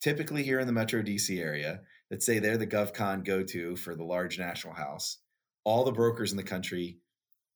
typically 0.00 0.42
here 0.42 0.60
in 0.60 0.66
the 0.66 0.72
Metro 0.72 1.02
DC 1.02 1.40
area, 1.40 1.80
that 2.10 2.22
say 2.22 2.38
they're 2.38 2.58
the 2.58 2.66
GovCon 2.66 3.24
go-to 3.24 3.76
for 3.76 3.94
the 3.94 4.04
large 4.04 4.38
national 4.38 4.74
house. 4.74 5.18
All 5.64 5.84
the 5.84 5.92
brokers 5.92 6.30
in 6.30 6.36
the 6.36 6.42
country 6.42 6.98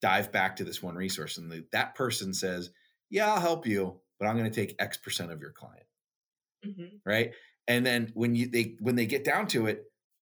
dive 0.01 0.33
back 0.33 0.57
to 0.57 0.65
this 0.65 0.83
one 0.83 0.97
resource, 0.97 1.39
and 1.39 1.51
the, 1.51 1.65
that 1.73 1.95
person 1.95 2.33
says, 2.33 2.71
"Yeah, 3.11 3.33
I'll 3.33 3.41
help 3.41 3.67
you, 3.67 4.01
but 4.19 4.27
I'm 4.27 4.37
going 4.37 4.51
to 4.51 4.55
take 4.55 4.75
X 4.79 4.97
percent 4.97 5.31
of 5.31 5.41
your 5.41 5.53
client." 5.53 5.85
Mm-hmm. 6.65 6.97
Right? 7.05 7.33
And 7.69 7.85
then 7.85 8.11
when 8.15 8.35
you 8.35 8.49
they 8.49 8.77
when 8.81 8.97
they 8.97 9.07
get 9.07 9.25
down 9.25 9.47
to 9.49 9.67
it, 9.67 9.85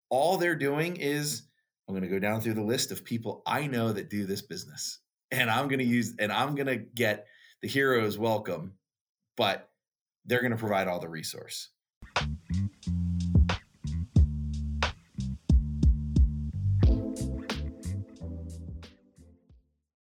all 0.09 0.37
they're 0.37 0.55
doing 0.55 0.97
is 0.97 1.43
I'm 1.87 1.95
going 1.95 2.03
to 2.03 2.09
go 2.09 2.19
down 2.19 2.41
through 2.41 2.53
the 2.53 2.61
list 2.61 2.91
of 2.91 3.03
people 3.03 3.41
I 3.45 3.67
know 3.67 3.91
that 3.91 4.09
do 4.09 4.25
this 4.25 4.41
business. 4.41 4.99
And 5.31 5.49
I'm 5.49 5.67
going 5.67 5.79
to 5.79 5.85
use 5.85 6.13
and 6.19 6.31
I'm 6.31 6.55
going 6.55 6.67
to 6.67 6.77
get 6.77 7.25
the 7.61 7.67
heroes 7.67 8.17
welcome, 8.17 8.73
but 9.37 9.69
they're 10.25 10.41
going 10.41 10.51
to 10.51 10.57
provide 10.57 10.87
all 10.87 10.99
the 10.99 11.09
resource. 11.09 11.69